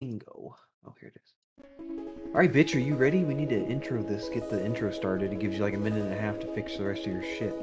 Bingo. 0.00 0.56
Oh, 0.86 0.94
here 0.98 1.12
it 1.14 1.20
is. 1.22 1.34
All 2.28 2.32
right, 2.32 2.50
bitch, 2.50 2.74
are 2.74 2.78
you 2.78 2.94
ready? 2.94 3.22
We 3.22 3.34
need 3.34 3.50
to 3.50 3.66
intro 3.66 4.02
this, 4.02 4.30
get 4.30 4.48
the 4.48 4.64
intro 4.64 4.90
started. 4.90 5.30
It 5.30 5.40
gives 5.40 5.58
you 5.58 5.62
like 5.62 5.74
a 5.74 5.78
minute 5.78 6.02
and 6.02 6.14
a 6.14 6.18
half 6.18 6.40
to 6.40 6.46
fix 6.54 6.78
the 6.78 6.84
rest 6.84 7.02
of 7.02 7.12
your 7.12 7.22
shit. 7.22 7.54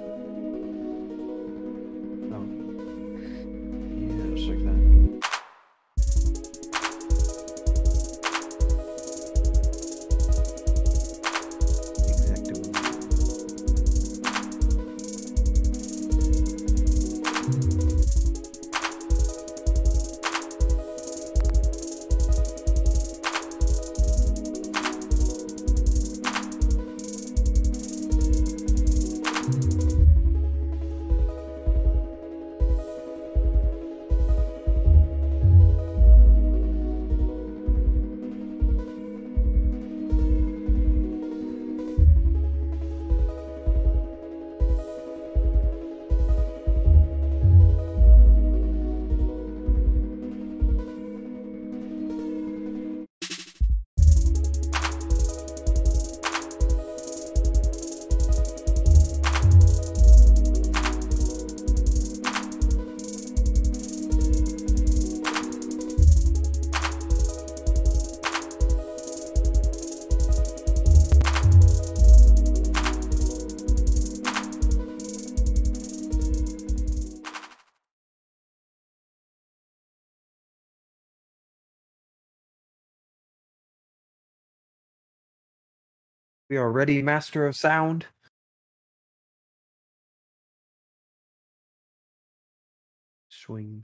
We 86.50 86.56
are 86.56 86.72
ready, 86.72 87.02
Master 87.02 87.46
of 87.46 87.58
Sound. 87.58 88.06
Swing. 93.30 93.84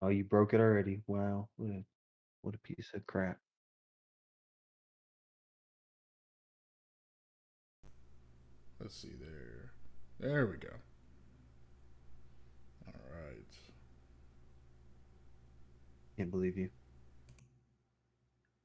Oh, 0.00 0.08
you 0.08 0.22
broke 0.22 0.54
it 0.54 0.60
already. 0.60 1.00
Wow. 1.08 1.48
What 1.56 1.70
a, 1.70 1.82
what 2.42 2.54
a 2.54 2.58
piece 2.58 2.90
of 2.94 3.04
crap. 3.08 3.38
Let's 8.80 8.94
see 8.94 9.14
there. 9.20 9.72
There 10.20 10.46
we 10.46 10.58
go. 10.58 10.68
All 12.86 12.94
right. 13.12 13.54
Can't 16.18 16.32
believe 16.32 16.58
you. 16.58 16.68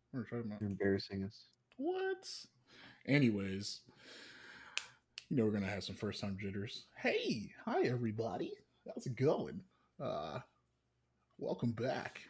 What 0.10 0.22
are 0.22 0.24
we 0.24 0.26
talking 0.26 0.52
about? 0.52 0.62
You're 0.62 0.72
embarrassing 0.72 1.24
us. 1.24 1.46
What? 1.78 2.28
Anyways, 3.06 3.82
you 5.30 5.38
know 5.38 5.46
we're 5.46 5.52
gonna 5.52 5.68
have 5.68 5.84
some 5.84 5.96
first 5.96 6.20
time 6.20 6.36
jitters. 6.42 6.86
Hey, 6.98 7.52
hi 7.64 7.84
everybody. 7.84 8.54
How's 8.88 9.06
it 9.06 9.16
going? 9.16 9.62
Uh 10.02 10.40
welcome 11.38 11.74
back. 11.74 12.22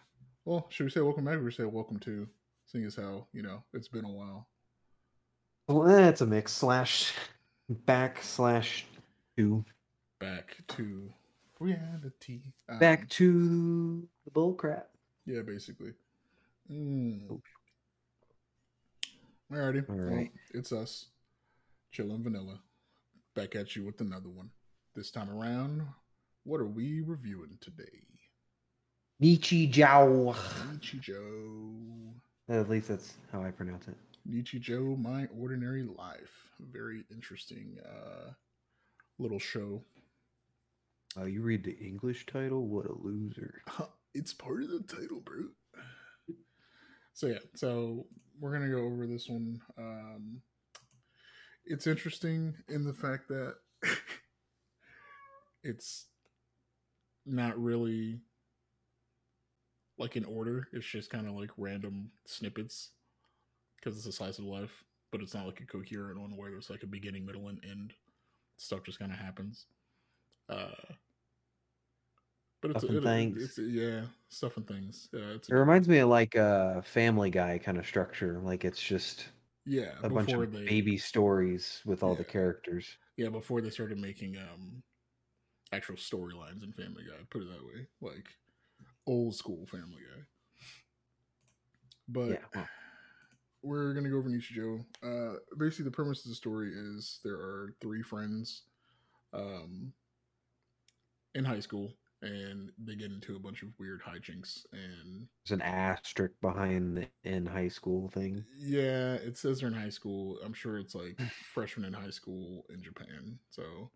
Well, 0.44 0.67
should 0.67 0.84
we 0.84 0.89
say 0.89 1.00
welcome 1.00 1.23
back 1.23 1.38
or 1.38 1.51
say 1.51 1.63
welcome 1.63 2.00
to? 2.00 2.28
Seeing 2.66 2.84
as 2.84 2.97
how, 2.97 3.28
you 3.31 3.44
know, 3.44 3.63
it's 3.73 3.88
been 3.88 4.03
a 4.03 4.11
while. 4.11 4.50
Well, 5.69 5.90
eh, 5.90 6.09
it's 6.09 6.19
a 6.19 6.25
mix. 6.25 6.51
Slash 6.51 7.13
back 7.69 8.22
slash 8.22 8.85
two. 9.38 9.63
Back 10.19 10.57
to 10.75 11.13
reality. 11.61 12.41
Um, 12.67 12.79
Back 12.79 13.07
to 13.11 14.05
the 14.25 14.31
bull 14.31 14.55
crap. 14.55 14.90
Yeah, 15.25 15.41
basically. 15.41 15.94
Mm. 16.72 17.41
Alrighty. 19.51 19.89
All 19.89 19.95
Well, 19.95 20.28
it's 20.53 20.72
us. 20.72 21.07
Chillin' 21.94 22.23
Vanilla. 22.23 22.59
Back 23.35 23.56
at 23.56 23.75
you 23.75 23.85
with 23.85 24.01
another 24.01 24.29
one. 24.29 24.50
This 24.95 25.11
time 25.11 25.29
around, 25.29 25.85
what 26.44 26.59
are 26.59 26.67
we 26.67 27.01
reviewing 27.01 27.57
today? 27.61 28.03
Nietzsche 29.19 29.67
Jow. 29.67 30.35
Nichijou. 30.72 32.13
At 32.50 32.69
least 32.69 32.90
that's 32.90 33.13
how 33.31 33.41
I 33.41 33.51
pronounce 33.51 33.88
it. 33.88 33.95
Nichijou, 34.29 35.01
My 35.01 35.28
Ordinary 35.40 35.84
Life. 35.84 36.50
Very 36.59 37.05
interesting 37.11 37.78
uh, 37.85 38.31
little 39.19 39.40
show. 39.40 39.81
Oh, 41.17 41.25
you 41.25 41.41
read 41.41 41.63
the 41.63 41.78
English 41.78 42.25
title? 42.25 42.67
What 42.67 42.85
a 42.88 42.94
loser. 42.94 43.61
It's 44.13 44.34
part 44.34 44.63
of 44.63 44.69
the 44.69 44.81
title, 44.81 45.22
bro. 45.22 45.46
So 47.13 47.28
yeah, 47.28 47.40
so 47.56 48.06
we're 48.40 48.53
gonna 48.53 48.69
go 48.69 48.84
over 48.84 49.06
this 49.06 49.29
one. 49.29 49.59
Um, 49.78 50.41
it's 51.66 51.88
interesting 51.88 52.56
in 52.68 52.84
the 52.84 52.94
fact 52.94 53.28
that 53.29 53.56
it's 55.63 56.06
not 57.25 57.62
really 57.62 58.19
like 59.97 60.16
in 60.16 60.25
order. 60.25 60.68
It's 60.73 60.85
just 60.85 61.09
kind 61.09 61.28
of 61.28 61.34
like 61.34 61.52
random 61.57 62.12
snippets 62.25 62.91
because 63.78 63.97
it's 63.97 64.07
a 64.07 64.12
slice 64.12 64.40
of 64.40 64.46
life, 64.46 64.84
but 65.12 65.22
it's 65.22 65.34
not 65.34 65.46
like 65.46 65.62
a 65.62 65.66
coherent 65.66 66.19
one 66.19 66.35
where 66.35 66.52
there's 66.52 66.69
like 66.69 66.84
a 66.84 66.88
beginning, 66.88 67.25
middle, 67.25 67.47
and 67.47 67.59
end. 67.69 67.94
Stuff 68.57 68.84
just 68.84 69.00
kind 69.00 69.12
of 69.12 69.18
happens. 69.18 69.66
Uh, 70.50 70.94
but 72.63 72.72
it's, 72.72 72.79
Stuff 72.79 72.90
and 72.90 73.00
it- 73.00 73.03
things. 73.03 73.44
it's 73.44 73.57
yeah, 73.59 74.06
stuff 74.29 74.56
and 74.57 74.66
things. 74.68 75.09
Yeah, 75.13 75.34
It 75.35 75.50
reminds 75.53 75.88
me 75.90 76.00
of 76.00 76.09
like 76.09 76.34
a 76.35 76.81
Family 76.85 77.29
Guy 77.29 77.59
kind 77.59 77.78
of 77.78 77.85
structure. 77.85 78.40
Like 78.41 78.63
it's 78.63 78.81
just 78.81 79.28
yeah. 79.66 79.91
a 80.01 80.09
bunch 80.09 80.31
of 80.31 80.51
they 80.53 80.63
baby 80.66 80.97
stories 80.97 81.81
with 81.85 82.02
all 82.03 82.16
the 82.16 82.23
characters. 82.23 82.97
yeah 83.18 83.28
before 83.29 83.62
they 83.62 83.69
started 83.69 83.97
making 84.00 84.38
um 84.38 84.81
actual 85.73 85.96
storylines 85.97 86.63
in 86.63 86.72
Family 86.72 87.03
Guy. 87.03 87.18
Put 87.29 87.41
it 87.41 87.50
that 87.50 87.63
way, 87.66 87.85
like 88.02 88.28
old 89.06 89.35
school 89.35 89.66
Family 89.68 90.02
Guy. 90.16 90.23
But 92.07 92.29
Yeah, 92.29 92.38
well. 92.56 92.68
we're 93.62 93.94
gonna 93.94 94.09
go 94.09 94.18
over 94.19 94.29
Nichijou. 94.29 94.85
Uh, 95.03 95.38
basically, 95.57 95.85
the 95.85 95.91
premise 95.91 96.23
of 96.23 96.29
the 96.29 96.35
story 96.35 96.72
is 96.73 97.19
there 97.25 97.35
are 97.35 97.75
three 97.81 98.03
friends, 98.03 98.63
um, 99.34 99.91
in 101.35 101.44
high 101.44 101.59
school, 101.59 101.94
and 102.23 102.72
they 102.84 102.95
get 102.95 103.11
into 103.11 103.35
a 103.35 103.39
bunch 103.39 103.61
of 103.63 103.69
weird 103.79 104.01
hijinks. 104.01 104.66
And 104.72 105.28
There's 105.45 105.59
an 105.59 105.61
asterisk 105.61 106.34
behind 106.41 106.97
the 106.97 107.07
in 107.23 107.45
high 107.45 107.67
school 107.67 108.09
thing. 108.09 108.45
yeah, 108.57 109.16
it 109.16 109.38
says 109.38 109.59
they're 109.59 109.67
in 109.69 109.73
high 109.75 109.89
school. 109.89 110.39
I'm 110.44 110.53
sure 110.53 110.78
it's 110.78 110.95
like 110.95 111.19
freshman 111.53 111.85
in 111.85 111.94
high 111.94 112.09
school 112.09 112.66
in 112.69 112.81
Japan. 112.81 113.39
So, 113.50 113.91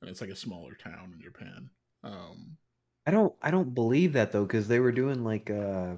and 0.00 0.10
it's 0.10 0.20
like 0.20 0.30
a 0.30 0.36
smaller 0.36 0.74
town 0.74 1.12
in 1.14 1.22
Japan. 1.22 1.70
Um, 2.04 2.56
I 3.06 3.10
don't 3.10 3.34
I 3.42 3.50
don't 3.50 3.74
believe 3.74 4.12
that 4.14 4.32
though, 4.32 4.44
because 4.44 4.68
they 4.68 4.80
were 4.80 4.92
doing 4.92 5.24
like 5.24 5.50
uh 5.50 5.94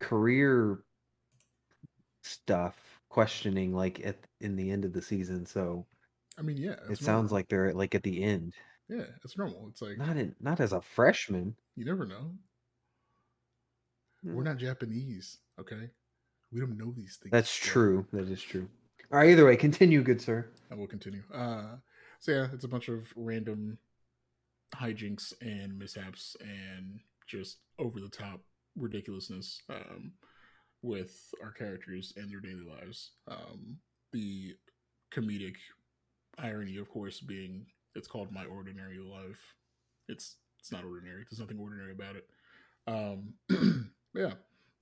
career 0.00 0.82
stuff, 2.22 3.00
questioning 3.08 3.74
like 3.74 4.00
at 4.04 4.16
in 4.40 4.56
the 4.56 4.70
end 4.70 4.84
of 4.84 4.92
the 4.92 5.02
season. 5.02 5.46
So 5.46 5.86
I 6.38 6.42
mean, 6.42 6.56
yeah, 6.56 6.76
it 6.90 6.98
sounds 6.98 7.32
like 7.32 7.48
they're 7.48 7.72
like 7.72 7.94
at 7.94 8.02
the 8.02 8.22
end. 8.22 8.54
Yeah, 8.88 9.04
it's 9.24 9.36
normal. 9.36 9.68
It's 9.70 9.82
like 9.82 9.98
Not 9.98 10.16
in 10.16 10.34
not 10.40 10.60
as 10.60 10.72
a 10.72 10.80
freshman. 10.80 11.56
you 11.74 11.84
never 11.84 12.06
know. 12.06 12.32
We're 14.22 14.42
Mm. 14.42 14.46
not 14.46 14.56
Japanese, 14.58 15.38
okay? 15.60 15.90
We 16.50 16.60
don't 16.60 16.76
know 16.78 16.92
these 16.92 17.16
things. 17.22 17.30
That's 17.32 17.64
yet. 17.64 17.70
true. 17.72 18.06
That 18.12 18.28
is 18.28 18.42
true. 18.42 18.68
All 19.12 19.18
right, 19.18 19.30
either 19.30 19.46
way, 19.46 19.56
continue, 19.56 20.02
good 20.02 20.20
sir. 20.20 20.48
I 20.70 20.74
will 20.74 20.86
continue. 20.88 21.22
Uh, 21.32 21.76
so 22.18 22.32
yeah, 22.32 22.48
it's 22.52 22.64
a 22.64 22.68
bunch 22.68 22.88
of 22.88 23.12
random 23.14 23.78
hijinks 24.74 25.32
and 25.40 25.78
mishaps 25.78 26.36
and 26.40 26.98
just 27.28 27.58
over 27.78 28.00
the 28.00 28.08
top 28.08 28.40
ridiculousness 28.74 29.60
um, 29.68 30.12
with 30.82 31.32
our 31.42 31.52
characters 31.52 32.12
and 32.16 32.28
their 32.30 32.40
daily 32.40 32.64
lives. 32.66 33.12
Um, 33.28 33.78
the 34.12 34.54
comedic 35.14 35.56
irony, 36.38 36.78
of 36.78 36.88
course, 36.88 37.20
being 37.20 37.66
it's 37.96 38.08
called 38.08 38.30
My 38.30 38.44
Ordinary 38.44 38.98
Life. 38.98 39.54
It's 40.08 40.36
it's 40.60 40.70
not 40.70 40.84
ordinary. 40.84 41.24
There's 41.28 41.40
nothing 41.40 41.58
ordinary 41.58 41.92
about 41.92 42.16
it. 42.16 42.28
Um, 42.86 43.90
yeah. 44.14 44.32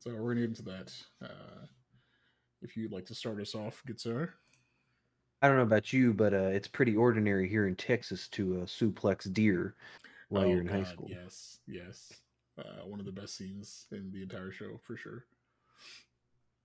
So 0.01 0.15
we're 0.15 0.35
gonna 0.35 0.47
get 0.47 0.51
into 0.51 0.63
that. 0.63 0.93
Uh, 1.23 1.67
if 2.63 2.77
you'd 2.77 2.93
like 2.93 3.07
to 3.07 3.15
start 3.15 3.41
us 3.41 3.55
off, 3.55 3.83
good 3.87 4.01
sir. 4.01 4.33
I 5.43 5.49
don't 5.49 5.57
know 5.57 5.63
about 5.63 5.93
you, 5.93 6.15
but 6.15 6.33
uh, 6.33 6.49
it's 6.49 6.69
pretty 6.69 6.97
ordinary 6.97 7.49
here 7.49 7.67
in 7.67 7.77
Texas 7.77 8.29
to 8.29 8.63
uh, 8.63 8.65
suplex 8.65 9.31
deer 9.33 9.75
while 10.31 10.45
Oh, 10.45 10.49
you're 10.49 10.61
in 10.61 10.69
high 10.69 10.85
school. 10.85 11.09
Yes, 11.11 11.59
yes. 11.67 12.13
Uh, 12.59 12.87
one 12.87 13.01
of 13.01 13.07
the 13.07 13.13
best 13.13 13.37
scenes 13.37 13.87
in 13.93 14.11
the 14.13 14.23
entire 14.23 14.53
show 14.53 14.81
for 14.83 14.97
sure. 14.97 15.27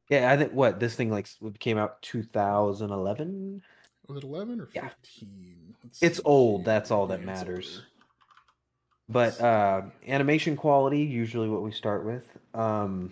Yeah, 0.09 0.31
I 0.31 0.37
think 0.37 0.53
what 0.53 0.79
this 0.79 0.95
thing 0.95 1.11
like 1.11 1.27
came 1.59 1.77
out 1.77 2.01
2011. 2.01 3.61
Was 4.09 4.17
it 4.17 4.23
eleven 4.23 4.59
or 4.59 4.65
Yeah. 4.73 4.89
fifteen? 4.89 5.75
Let's 5.83 6.01
It's 6.01 6.17
see 6.17 6.23
old, 6.25 6.65
that's 6.65 6.89
all 6.91 7.07
that 7.07 7.23
matters. 7.23 7.83
But 9.07 9.39
uh, 9.39 9.83
animation 10.07 10.55
quality, 10.55 11.01
usually 11.01 11.47
what 11.47 11.61
we 11.61 11.71
start 11.71 12.05
with. 12.05 12.37
Um, 12.53 13.11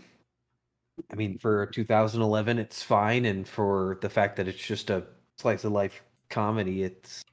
I 1.12 1.16
mean, 1.16 1.38
for 1.38 1.68
2011, 1.68 2.58
it's 2.60 2.84
fine, 2.84 3.26
and 3.26 3.48
for 3.48 3.98
the 4.02 4.10
fact 4.10 4.36
that 4.38 4.48
it's 4.48 4.62
just 4.62 4.90
a 4.90 5.06
slice 5.38 5.64
of 5.64 5.72
life 5.72 6.04
comedy, 6.30 6.84
it's 6.84 7.24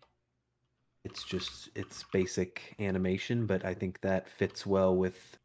it's 1.05 1.25
just 1.25 1.71
it's 1.75 2.05
basic 2.13 2.75
animation. 2.79 3.47
But 3.47 3.65
I 3.65 3.75
think 3.75 4.01
that 4.03 4.29
fits 4.29 4.67
well 4.67 4.95
with 4.95 5.39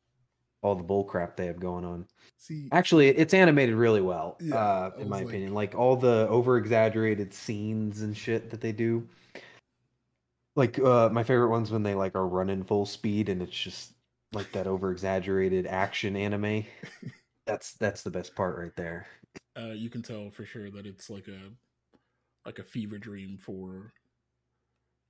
all 0.61 0.75
the 0.75 0.83
bull 0.83 1.03
crap 1.03 1.35
they 1.37 1.45
have 1.45 1.59
going 1.59 1.85
on. 1.85 2.05
See, 2.37 2.67
Actually, 2.71 3.09
it's 3.09 3.33
animated 3.33 3.75
really 3.75 4.01
well, 4.01 4.37
Yeah, 4.41 4.55
uh, 4.55 4.91
in 4.99 5.09
my 5.09 5.17
like- 5.19 5.27
opinion. 5.27 5.53
Like 5.53 5.75
all 5.75 5.95
the 5.95 6.27
over 6.29 6.57
exaggerated 6.57 7.33
scenes 7.33 8.01
and 8.01 8.15
shit 8.15 8.49
that 8.51 8.61
they 8.61 8.71
do. 8.71 9.07
Like 10.55 10.79
uh, 10.79 11.09
my 11.09 11.23
favorite 11.23 11.49
ones 11.49 11.71
when 11.71 11.83
they 11.83 11.95
like 11.95 12.15
are 12.15 12.27
running 12.27 12.63
full 12.63 12.85
speed 12.85 13.29
and 13.29 13.41
it's 13.41 13.57
just 13.57 13.93
like 14.33 14.51
that 14.51 14.67
over 14.67 14.91
exaggerated 14.91 15.65
action 15.67 16.15
anime. 16.15 16.65
That's 17.47 17.73
that's 17.73 18.03
the 18.03 18.11
best 18.11 18.35
part 18.35 18.59
right 18.59 18.75
there. 18.75 19.07
uh, 19.57 19.71
you 19.71 19.89
can 19.89 20.03
tell 20.03 20.29
for 20.29 20.45
sure 20.45 20.69
that 20.69 20.85
it's 20.85 21.09
like 21.09 21.27
a 21.27 21.49
like 22.45 22.59
a 22.59 22.63
fever 22.63 22.99
dream 22.99 23.37
for 23.39 23.91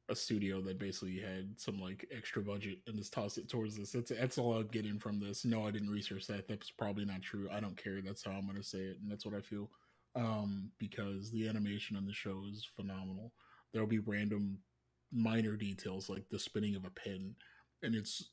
a 0.10 0.16
studio 0.16 0.62
that 0.62 0.80
basically 0.80 1.20
had 1.20 1.60
some 1.60 1.80
like 1.80 2.08
extra 2.16 2.42
budget 2.42 2.80
and 2.88 2.98
just 2.98 3.14
tossed 3.14 3.38
it 3.38 3.50
towards 3.50 3.78
this. 3.78 3.92
That's 3.92 4.12
that's 4.12 4.38
all 4.38 4.56
I'm 4.56 4.68
getting 4.68 5.00
from 5.00 5.20
this. 5.20 5.46
No, 5.46 5.68
I 5.68 5.72
didn't 5.72 5.92
research 5.92 6.28
that. 6.28 6.48
That's 6.48 6.72
probably 6.72 7.06
not 7.06 7.22
true. 7.22 7.48
I 7.52 7.60
don't 7.60 7.82
care. 7.82 8.02
That's 8.02 8.24
how 8.24 8.32
I'm 8.32 8.48
gonna 8.48 8.64
say 8.64 8.80
it, 8.80 8.98
and 9.02 9.12
that's 9.12 9.26
what 9.26 9.36
I 9.36 9.42
feel. 9.42 9.70
Um, 10.16 10.72
because 10.80 11.32
the 11.32 11.48
animation 11.48 11.96
on 11.96 12.06
the 12.06 12.14
show 12.14 12.44
is 12.52 12.68
phenomenal. 12.76 13.32
There'll 13.72 13.88
be 13.88 14.00
random 14.00 14.60
minor 15.12 15.56
details 15.56 16.10
like 16.10 16.28
the 16.30 16.40
spinning 16.40 16.76
of 16.76 16.86
a 16.86 16.90
pen, 16.90 17.36
and 17.84 17.94
it's 17.96 18.32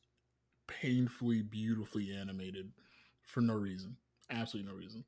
painfully 0.66 1.42
beautifully 1.42 2.16
animated 2.16 2.72
for 3.22 3.40
no 3.40 3.54
reason. 3.54 3.96
Absolutely 4.30 4.72
no 4.72 4.78
reason. 4.78 5.04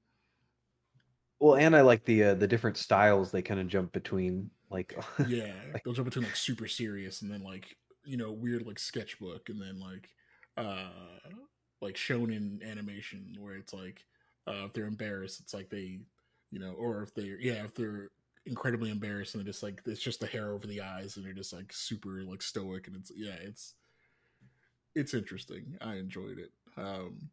Well, 1.41 1.57
and 1.57 1.75
I 1.75 1.83
like 1.83 2.05
the 2.05 2.25
uh, 2.25 2.35
the 2.35 2.49
different 2.49 2.77
styles 2.77 3.31
they 3.31 3.43
kind 3.43 3.61
of 3.61 3.69
jump 3.69 3.93
between. 3.93 4.51
Like 4.71 4.95
yeah 5.27 5.53
Like- 5.73 5.85
they'll 5.85 5.95
jump 5.95 6.07
between 6.07 6.25
like 6.25 6.37
super 6.37 6.69
serious 6.69 7.23
and 7.23 7.31
then 7.31 7.43
like 7.43 7.77
you 8.05 8.17
know 8.17 8.33
weird 8.33 8.67
like 8.67 8.79
sketchbook 8.79 9.49
and 9.49 9.61
then 9.61 9.81
like 9.81 10.09
uh 10.57 10.89
like 11.81 11.95
shonen 11.95 12.63
animation 12.69 13.37
where 13.39 13.55
it's 13.55 13.73
like 13.73 14.05
uh 14.47 14.65
if 14.67 14.73
they're 14.73 14.87
embarrassed 14.87 15.41
it's 15.41 15.55
like 15.55 15.71
they 15.71 16.01
you 16.51 16.59
know 16.59 16.73
or 16.73 17.03
if 17.03 17.15
they're 17.15 17.41
yeah 17.41 17.65
if 17.65 17.75
they're 17.75 18.09
incredibly 18.47 18.91
embarrassed 18.91 19.35
and 19.35 19.47
it's 19.47 19.63
like 19.63 19.83
it's 19.87 20.01
just 20.01 20.21
the 20.21 20.27
hair 20.27 20.53
over 20.53 20.67
the 20.67 20.81
eyes 20.81 21.17
and 21.17 21.25
they're 21.27 21.33
just 21.33 21.53
like 21.53 21.73
super 21.73 22.23
like 22.25 22.43
stoic 22.43 22.87
and 22.87 22.97
it's 22.97 23.13
yeah 23.15 23.35
it's 23.41 23.75
it's 24.95 25.15
interesting. 25.15 25.77
I 25.81 25.95
enjoyed 25.97 26.39
it. 26.39 26.53
Um 26.77 27.31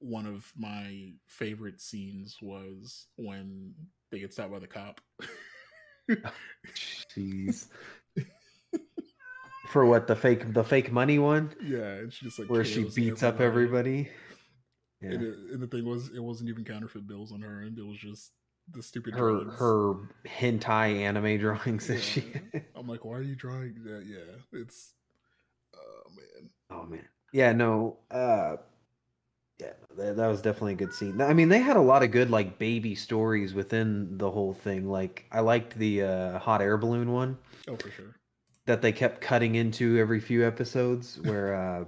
one 0.00 0.26
of 0.26 0.50
my 0.58 1.12
favorite 1.26 1.80
scenes 1.80 2.36
was 2.42 3.06
when 3.16 3.74
they 4.10 4.18
get 4.18 4.32
stopped 4.32 4.52
by 4.52 4.58
the 4.58 4.66
cop 4.66 5.00
jeez. 7.16 7.66
For 9.68 9.86
what 9.86 10.06
the 10.06 10.16
fake 10.16 10.52
the 10.52 10.64
fake 10.64 10.92
money 10.92 11.18
one 11.18 11.54
Yeah, 11.64 11.78
and 11.78 12.12
she 12.12 12.26
just 12.26 12.38
like 12.38 12.50
where 12.50 12.64
she 12.64 12.84
beats 12.94 13.22
up 13.22 13.40
everybody. 13.40 14.10
Yeah. 15.00 15.10
And, 15.12 15.22
it, 15.22 15.34
and 15.52 15.62
the 15.62 15.66
thing 15.66 15.84
was, 15.84 16.10
it 16.14 16.22
wasn't 16.22 16.50
even 16.50 16.64
counterfeit 16.64 17.08
bills 17.08 17.32
on 17.32 17.40
her 17.40 17.62
end. 17.62 17.78
It 17.78 17.86
was 17.86 17.96
just 17.98 18.32
the 18.70 18.82
stupid 18.82 19.14
her 19.14 19.42
drawings. 19.42 19.58
her 19.58 19.94
hentai 20.26 21.00
anime 21.00 21.38
drawings 21.40 21.86
that 21.88 22.00
she 22.00 22.24
Yeah. 22.54 22.60
I'm 22.76 22.86
like, 22.86 23.04
why 23.04 23.14
are 23.14 23.22
you 23.22 23.34
drawing 23.34 23.82
that? 23.84 24.04
Yeah, 24.06 24.60
it's 24.60 24.92
oh 25.74 26.10
man. 26.14 26.50
oh 26.70 26.84
man 26.86 27.08
yeah 27.32 27.52
no 27.52 27.96
uh 28.10 28.56
yeah 29.62 29.72
that, 29.96 30.16
that 30.16 30.26
was 30.26 30.42
definitely 30.42 30.72
a 30.72 30.76
good 30.76 30.92
scene. 30.92 31.20
I 31.20 31.32
mean 31.32 31.48
they 31.48 31.60
had 31.60 31.76
a 31.76 31.80
lot 31.80 32.02
of 32.02 32.10
good 32.10 32.30
like 32.30 32.58
baby 32.58 32.94
stories 32.94 33.54
within 33.54 34.18
the 34.18 34.30
whole 34.30 34.52
thing. 34.52 34.88
Like 34.88 35.26
i 35.32 35.40
liked 35.40 35.78
the 35.78 36.02
uh 36.02 36.38
hot 36.38 36.60
air 36.60 36.76
balloon 36.76 37.12
one. 37.12 37.38
Oh, 37.68 37.76
for 37.76 37.90
sure. 37.90 38.16
that 38.66 38.82
they 38.82 38.92
kept 38.92 39.20
cutting 39.20 39.54
into 39.54 39.98
every 39.98 40.20
few 40.20 40.46
episodes 40.46 41.20
where 41.24 41.54
uh 41.54 41.84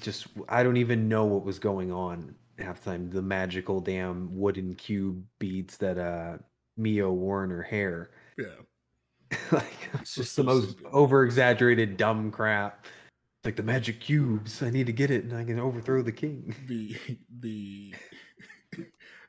just 0.00 0.28
i 0.48 0.62
don't 0.62 0.76
even 0.76 1.08
know 1.08 1.24
what 1.24 1.44
was 1.44 1.58
going 1.58 1.90
on 1.90 2.34
half 2.58 2.82
the 2.84 2.90
time. 2.90 3.10
The 3.10 3.22
magical 3.22 3.80
damn 3.80 4.36
wooden 4.36 4.74
cube 4.74 5.24
beads 5.38 5.76
that 5.78 5.98
uh 5.98 6.38
mio 6.76 7.12
wore 7.12 7.44
in 7.44 7.50
her 7.50 7.62
hair. 7.62 8.10
Yeah, 8.38 9.38
like 9.52 9.90
it's 9.94 10.14
just 10.14 10.36
the 10.36 10.44
most 10.44 10.76
over 10.92 11.24
exaggerated 11.24 11.96
dumb 11.96 12.30
crap. 12.30 12.86
Like 13.44 13.56
the 13.56 13.62
magic 13.62 14.00
cubes, 14.00 14.62
I 14.62 14.68
need 14.70 14.86
to 14.86 14.92
get 14.92 15.10
it 15.10 15.24
and 15.24 15.34
I 15.34 15.44
can 15.44 15.58
overthrow 15.58 16.02
the 16.02 16.12
king. 16.12 16.54
the 16.68 16.94
the 17.40 17.94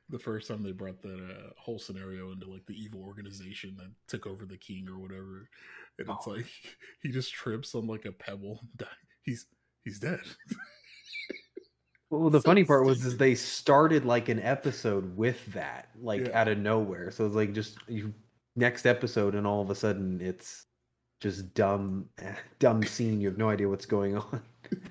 the 0.09 0.19
first 0.19 0.49
time 0.49 0.63
they 0.63 0.73
brought 0.73 1.01
that 1.01 1.17
uh, 1.19 1.49
whole 1.57 1.79
scenario 1.79 2.31
into 2.31 2.47
like 2.51 2.65
the 2.65 2.73
evil 2.75 3.01
organization 3.01 3.75
that 3.77 3.89
took 4.07 4.27
over 4.27 4.45
the 4.45 4.57
king 4.57 4.87
or 4.89 4.99
whatever, 4.99 5.47
and 5.97 6.09
it's 6.09 6.27
Oh. 6.27 6.31
like 6.31 6.45
he 7.01 7.09
just 7.11 7.31
trips 7.33 7.73
on 7.73 7.87
like 7.87 8.05
a 8.05 8.11
pebble. 8.11 8.59
and 8.79 8.87
He's 9.23 9.45
he's 9.85 9.99
dead. 9.99 10.19
Well, 12.09 12.29
the 12.29 12.41
So 12.41 12.45
funny 12.45 12.63
part 12.65 12.85
was 12.85 13.05
is 13.05 13.17
they 13.17 13.35
started 13.35 14.05
like 14.05 14.27
an 14.29 14.39
episode 14.41 15.15
with 15.15 15.45
that, 15.53 15.89
like 15.99 16.27
Yeah. 16.27 16.39
out 16.41 16.47
of 16.49 16.57
nowhere. 16.57 17.11
So 17.11 17.25
it's 17.25 17.35
like 17.35 17.53
just 17.53 17.77
you 17.87 18.13
next 18.55 18.85
episode, 18.85 19.35
and 19.35 19.47
all 19.47 19.61
of 19.61 19.69
a 19.69 19.75
sudden 19.75 20.19
it's 20.21 20.65
just 21.21 21.53
dumb, 21.53 22.09
dumb 22.59 22.83
scene. 22.83 23.21
You 23.21 23.29
have 23.29 23.37
no 23.37 23.49
idea 23.49 23.69
what's 23.69 23.85
going 23.85 24.17
on. 24.17 24.41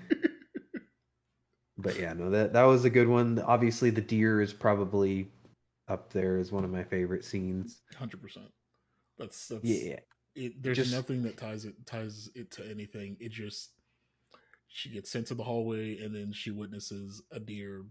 But 1.82 1.98
yeah, 1.98 2.12
no, 2.12 2.28
that 2.28 2.52
that 2.52 2.64
was 2.64 2.84
a 2.84 2.90
good 2.90 3.08
one. 3.08 3.38
Obviously, 3.38 3.88
the 3.88 4.02
deer 4.02 4.42
is 4.42 4.52
probably 4.52 5.28
up 5.88 6.12
there 6.12 6.36
as 6.36 6.52
one 6.52 6.62
of 6.62 6.70
my 6.70 6.84
favorite 6.84 7.24
scenes. 7.24 7.80
Hundred 7.96 8.20
percent. 8.20 8.48
That's 9.18 9.48
that's 9.48 9.64
Yeah, 9.64 9.96
it 10.34 10.62
there's 10.62 10.76
Just- 10.76 10.92
nothing 10.92 11.22
that 11.22 11.38
ties 11.38 11.64
it 11.64 11.74
ties 11.86 12.28
it 12.34 12.50
to 12.50 12.70
anything. 12.70 13.16
It 13.18 13.32
just 13.32 13.70
she 14.68 14.90
gets 14.90 15.10
sent 15.10 15.28
to 15.28 15.34
the 15.34 15.42
hallway 15.42 15.98
and 16.00 16.14
then 16.14 16.32
she 16.34 16.50
witnesses 16.50 17.22
a 17.32 17.40
deer 17.40 17.86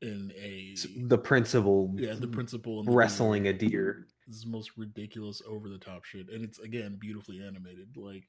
in 0.00 0.32
a 0.36 0.74
the 1.06 1.16
principal, 1.16 1.94
yeah 1.96 2.14
the 2.14 2.26
principal 2.26 2.82
the 2.82 2.90
wrestling 2.90 3.46
a 3.46 3.52
deer. 3.52 4.08
This 4.26 4.36
is 4.38 4.44
the 4.44 4.50
most 4.50 4.72
ridiculous 4.76 5.42
over 5.48 5.68
the 5.68 5.78
top 5.78 6.04
shit 6.04 6.28
and 6.30 6.44
it's 6.44 6.58
again 6.58 6.96
beautifully 7.00 7.42
animated 7.42 7.96
like 7.96 8.28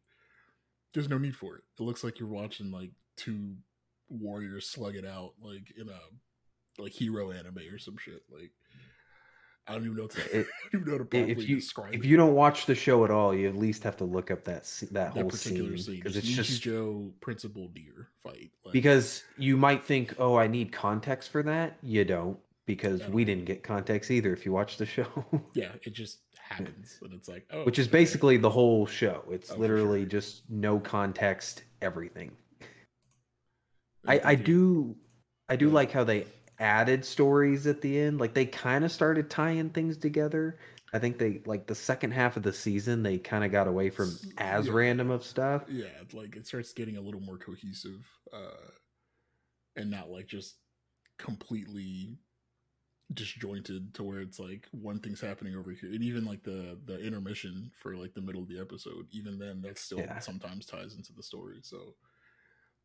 there's 0.93 1.09
no 1.09 1.17
need 1.17 1.35
for 1.35 1.55
it 1.57 1.63
it 1.79 1.83
looks 1.83 2.03
like 2.03 2.19
you're 2.19 2.29
watching 2.29 2.71
like 2.71 2.91
two 3.15 3.55
warriors 4.09 4.67
slug 4.67 4.95
it 4.95 5.05
out 5.05 5.33
like 5.41 5.73
in 5.77 5.89
a 5.89 6.81
like 6.81 6.91
hero 6.91 7.31
anime 7.31 7.59
or 7.71 7.77
some 7.77 7.97
shit 7.97 8.23
like 8.31 8.51
i 9.67 9.73
don't 9.73 9.85
even 9.85 9.95
know 9.95 10.07
to, 10.07 10.19
It- 10.39 10.47
I 10.47 10.69
don't 10.71 10.81
even 10.81 10.85
know 10.85 10.91
how 10.93 10.97
to 10.97 11.05
properly 11.05 11.31
if 11.31 11.47
you 11.49 11.55
describe 11.57 11.93
if 11.93 12.03
it. 12.03 12.07
you 12.07 12.17
don't 12.17 12.33
watch 12.35 12.65
the 12.65 12.75
show 12.75 13.05
at 13.05 13.11
all, 13.11 13.33
you 13.33 13.47
at 13.47 13.55
least 13.55 13.83
have 13.83 13.97
to 13.97 14.03
look 14.03 14.29
up 14.31 14.43
that 14.45 14.63
that, 14.91 15.13
that 15.13 15.21
whole 15.21 15.29
scene 15.29 15.71
because 15.87 16.17
it's 16.17 16.27
just 16.27 16.61
Joe 16.61 17.11
principal 17.21 17.67
deer 17.69 18.09
fight 18.23 18.51
like, 18.65 18.73
because 18.73 19.23
you 19.37 19.55
might 19.57 19.83
think, 19.83 20.15
oh, 20.19 20.35
I 20.35 20.47
need 20.47 20.71
context 20.71 21.29
for 21.31 21.43
that. 21.43 21.77
You 21.81 22.03
don't 22.03 22.37
because 22.65 23.05
we 23.07 23.25
didn't 23.25 23.45
get 23.45 23.63
context 23.63 24.09
either. 24.11 24.31
If 24.33 24.45
you 24.45 24.51
watch 24.51 24.77
the 24.77 24.85
show, 24.85 25.07
yeah 25.53 25.71
it 25.83 25.91
just 25.93 26.19
happens 26.37 26.99
and 27.01 27.13
it's 27.13 27.27
like 27.29 27.45
oh 27.51 27.63
which 27.63 27.79
is 27.79 27.87
okay. 27.87 27.91
basically 27.97 28.37
the 28.37 28.49
whole 28.49 28.85
show. 28.85 29.23
It's 29.31 29.51
Oh, 29.51 29.55
literally 29.57 30.01
sure. 30.01 30.09
just 30.09 30.49
no 30.49 30.79
context, 30.79 31.63
everything. 31.81 32.31
I, 34.07 34.21
I 34.23 34.35
do 34.35 34.95
I 35.49 35.55
do 35.55 35.67
Yeah. 35.67 35.73
like 35.73 35.91
how 35.91 36.03
they 36.03 36.25
added 36.59 37.03
stories 37.05 37.67
at 37.67 37.81
the 37.81 37.99
end. 37.99 38.19
Like 38.19 38.33
they 38.33 38.45
kind 38.45 38.83
of 38.85 38.91
started 38.91 39.29
tying 39.29 39.69
things 39.69 39.97
together. 39.97 40.59
I 40.93 40.99
think 40.99 41.17
they 41.17 41.41
like 41.45 41.65
the 41.65 41.73
second 41.75 42.11
half 42.11 42.37
of 42.37 42.43
the 42.43 42.53
season 42.53 43.01
they 43.01 43.17
kind 43.17 43.43
of 43.43 43.51
got 43.51 43.67
away 43.67 43.89
from 43.89 44.15
as 44.37 44.67
yeah. 44.67 44.73
random 44.73 45.09
of 45.09 45.23
stuff. 45.25 45.63
yeah 45.67 45.85
like 46.13 46.35
it 46.35 46.45
starts 46.45 46.71
getting 46.73 46.97
a 46.97 47.01
little 47.01 47.21
more 47.21 47.37
cohesive 47.37 48.05
uh 48.31 48.69
and 49.75 49.89
not 49.89 50.11
like 50.11 50.27
just 50.27 50.55
completely 51.17 52.19
disjointed 53.13 53.93
to 53.95 54.03
where 54.03 54.19
it's 54.21 54.39
like 54.39 54.67
one 54.71 54.99
thing's 54.99 55.21
happening 55.21 55.55
over 55.55 55.71
here, 55.71 55.89
and 55.91 56.03
even 56.03 56.25
like 56.25 56.43
the 56.43 56.77
the 56.85 56.99
intermission 56.99 57.71
for 57.81 57.95
like 57.95 58.13
the 58.13 58.21
middle 58.21 58.41
of 58.41 58.47
the 58.49 58.59
episode, 58.59 59.07
even 59.11 59.37
then 59.39 59.61
that 59.61 59.77
still 59.77 59.99
Yeah. 59.99 60.19
sometimes 60.19 60.65
ties 60.65 60.95
into 60.95 61.13
the 61.13 61.23
story. 61.23 61.59
So 61.61 61.95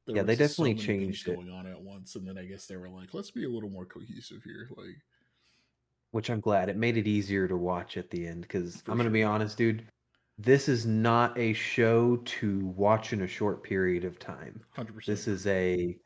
Yeah, 0.07 0.23
they 0.23 0.37
definitely 0.37 0.75
things 0.75 0.87
changed 0.87 1.29
it. 1.29 1.37
going 1.37 1.51
on 1.51 1.67
at 1.67 1.81
once, 1.81 2.17
and 2.17 2.27
then 2.27 2.39
I 2.39 2.45
guess 2.45 2.67
they 2.67 2.77
were 2.77 2.89
like, 2.89 3.15
let's 3.15 3.31
be 3.31 3.45
a 3.45 3.49
little 3.49 3.71
more 3.71 3.85
cohesive 3.87 4.43
here. 4.43 4.69
Like, 4.77 4.97
which 6.11 6.31
I'm 6.31 6.41
glad. 6.41 6.69
It 6.69 6.77
made 6.77 6.97
it 6.97 7.07
easier 7.07 7.47
to 7.49 7.57
watch 7.57 7.97
at 7.97 8.11
the 8.11 8.27
end 8.27 8.43
because 8.43 8.83
I'm 8.87 8.97
gonna 8.97 9.11
be 9.11 9.23
honest, 9.23 9.57
dude. 9.57 9.87
This 10.39 10.69
is 10.69 10.87
not 10.87 11.37
a 11.39 11.53
show 11.53 12.17
to 12.17 12.67
watch 12.67 13.13
in 13.13 13.23
a 13.23 13.27
short 13.27 13.63
period 13.63 14.05
of 14.05 14.19
time. 14.19 14.65
hundred 14.71 14.95
percent. 14.95 15.17
This 15.17 15.29
is 15.29 15.47
a 15.47 15.99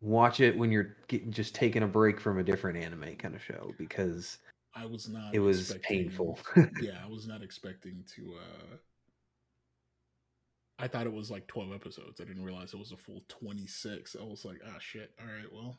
watch 0.00 0.40
it 0.40 0.56
when 0.56 0.70
you're 0.70 0.96
getting, 1.08 1.32
just 1.32 1.54
taking 1.54 1.82
a 1.82 1.86
break 1.86 2.20
from 2.20 2.38
a 2.38 2.44
different 2.44 2.82
anime 2.82 3.16
kind 3.16 3.34
of 3.34 3.42
show 3.42 3.72
because 3.78 4.38
I 4.74 4.86
was 4.86 5.08
not. 5.08 5.34
it 5.34 5.40
was 5.40 5.76
painful. 5.82 6.38
yeah, 6.80 6.98
I 7.04 7.08
was 7.08 7.26
not 7.26 7.42
expecting 7.42 8.04
to. 8.16 8.34
uh 8.36 8.76
I 10.80 10.86
thought 10.86 11.06
it 11.06 11.12
was 11.12 11.30
like 11.30 11.46
twelve 11.48 11.72
episodes. 11.72 12.20
I 12.20 12.24
didn't 12.24 12.44
realize 12.44 12.72
it 12.72 12.78
was 12.78 12.92
a 12.92 12.96
full 12.96 13.22
twenty 13.28 13.66
six. 13.66 14.16
I 14.18 14.24
was 14.24 14.44
like, 14.44 14.60
ah, 14.66 14.78
shit. 14.78 15.10
All 15.20 15.26
right, 15.26 15.52
well. 15.52 15.78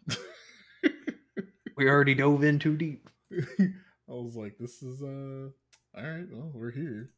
we 1.77 1.89
already 1.89 2.15
dove 2.15 2.43
in 2.43 2.59
too 2.59 2.75
deep. 2.75 3.09
I 3.31 4.11
was 4.11 4.35
like, 4.35 4.57
this 4.59 4.81
is 4.83 5.01
uh 5.01 5.49
all 5.97 6.03
right, 6.03 6.27
well, 6.29 6.51
we're 6.53 6.71
here. 6.71 7.11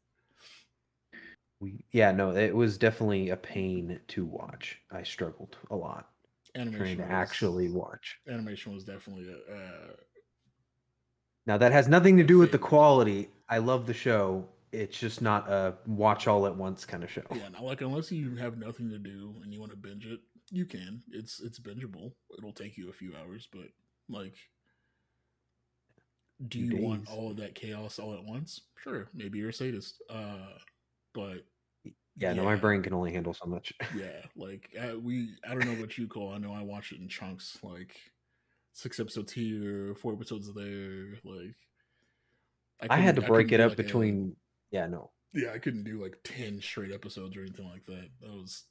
We 1.60 1.84
yeah, 1.90 2.12
no, 2.12 2.30
it 2.30 2.54
was 2.54 2.78
definitely 2.78 3.30
a 3.30 3.36
pain 3.36 3.98
to 4.08 4.24
watch. 4.24 4.78
I 4.92 5.02
struggled 5.02 5.56
a 5.70 5.76
lot 5.76 6.11
Animation 6.54 6.98
to 6.98 7.02
was, 7.04 7.12
actually 7.12 7.68
watch. 7.70 8.18
animation 8.28 8.74
was 8.74 8.84
definitely 8.84 9.26
a 9.28 9.54
uh 9.54 9.92
Now 11.46 11.56
that 11.58 11.72
has 11.72 11.88
nothing 11.88 12.16
to 12.18 12.24
do 12.24 12.38
with 12.38 12.52
the 12.52 12.58
quality. 12.58 13.30
I 13.48 13.58
love 13.58 13.86
the 13.86 13.94
show. 13.94 14.46
It's 14.70 14.98
just 14.98 15.20
not 15.22 15.48
a 15.50 15.74
watch 15.86 16.26
all 16.26 16.46
at 16.46 16.54
once 16.56 16.84
kind 16.84 17.04
of 17.04 17.10
show. 17.10 17.22
yeah, 17.34 17.48
now 17.48 17.62
like 17.62 17.80
unless 17.80 18.10
you 18.12 18.36
have 18.36 18.58
nothing 18.58 18.90
to 18.90 18.98
do 18.98 19.34
and 19.42 19.52
you 19.52 19.60
want 19.60 19.72
to 19.72 19.76
binge 19.76 20.06
it, 20.06 20.20
you 20.50 20.64
can. 20.66 21.02
It's 21.10 21.40
it's 21.40 21.58
bingeable. 21.58 22.12
It'll 22.36 22.52
take 22.52 22.76
you 22.76 22.88
a 22.90 22.92
few 22.92 23.12
hours, 23.16 23.48
but 23.52 23.68
like 24.08 24.34
do 26.48 26.58
you 26.58 26.76
want 26.76 27.08
all 27.08 27.30
of 27.30 27.36
that 27.36 27.54
chaos 27.54 27.98
all 27.98 28.14
at 28.14 28.24
once? 28.24 28.60
Sure, 28.82 29.08
maybe 29.14 29.38
you're 29.38 29.50
a 29.50 29.52
sadist. 29.52 30.02
Uh 30.10 30.58
but 31.14 31.44
Yeah, 32.18 32.34
no, 32.34 32.44
my 32.44 32.56
brain 32.56 32.82
can 32.82 32.92
only 32.92 33.12
handle 33.12 33.32
so 33.34 33.46
much. 33.46 33.72
yeah 33.96 34.20
like 34.36 34.68
uh, 34.78 34.98
we 34.98 35.30
i 35.48 35.50
don't 35.54 35.64
know 35.66 35.80
what 35.80 35.96
you 35.96 36.06
call 36.06 36.32
i 36.32 36.38
know 36.38 36.52
i 36.52 36.62
watch 36.62 36.92
it 36.92 37.00
in 37.00 37.08
chunks 37.08 37.56
like 37.62 37.96
six 38.74 39.00
episodes 39.00 39.32
here 39.32 39.94
four 39.94 40.12
episodes 40.12 40.52
there 40.54 41.14
like 41.24 41.54
I 42.90 42.96
had 42.98 43.16
to 43.16 43.22
break 43.22 43.52
it 43.52 43.60
up 43.60 43.70
like, 43.70 43.78
a- 43.78 43.82
between 43.82 44.36
yeah, 44.70 44.86
no. 44.88 45.10
yeah 45.32 45.52
i 45.52 45.58
couldn't 45.58 45.84
do 45.84 46.02
like 46.02 46.16
10 46.24 46.60
straight 46.60 46.92
episodes 46.92 47.36
or 47.36 47.42
anything 47.42 47.68
like 47.68 47.86
that 47.86 48.08
that 48.20 48.30
was 48.30 48.64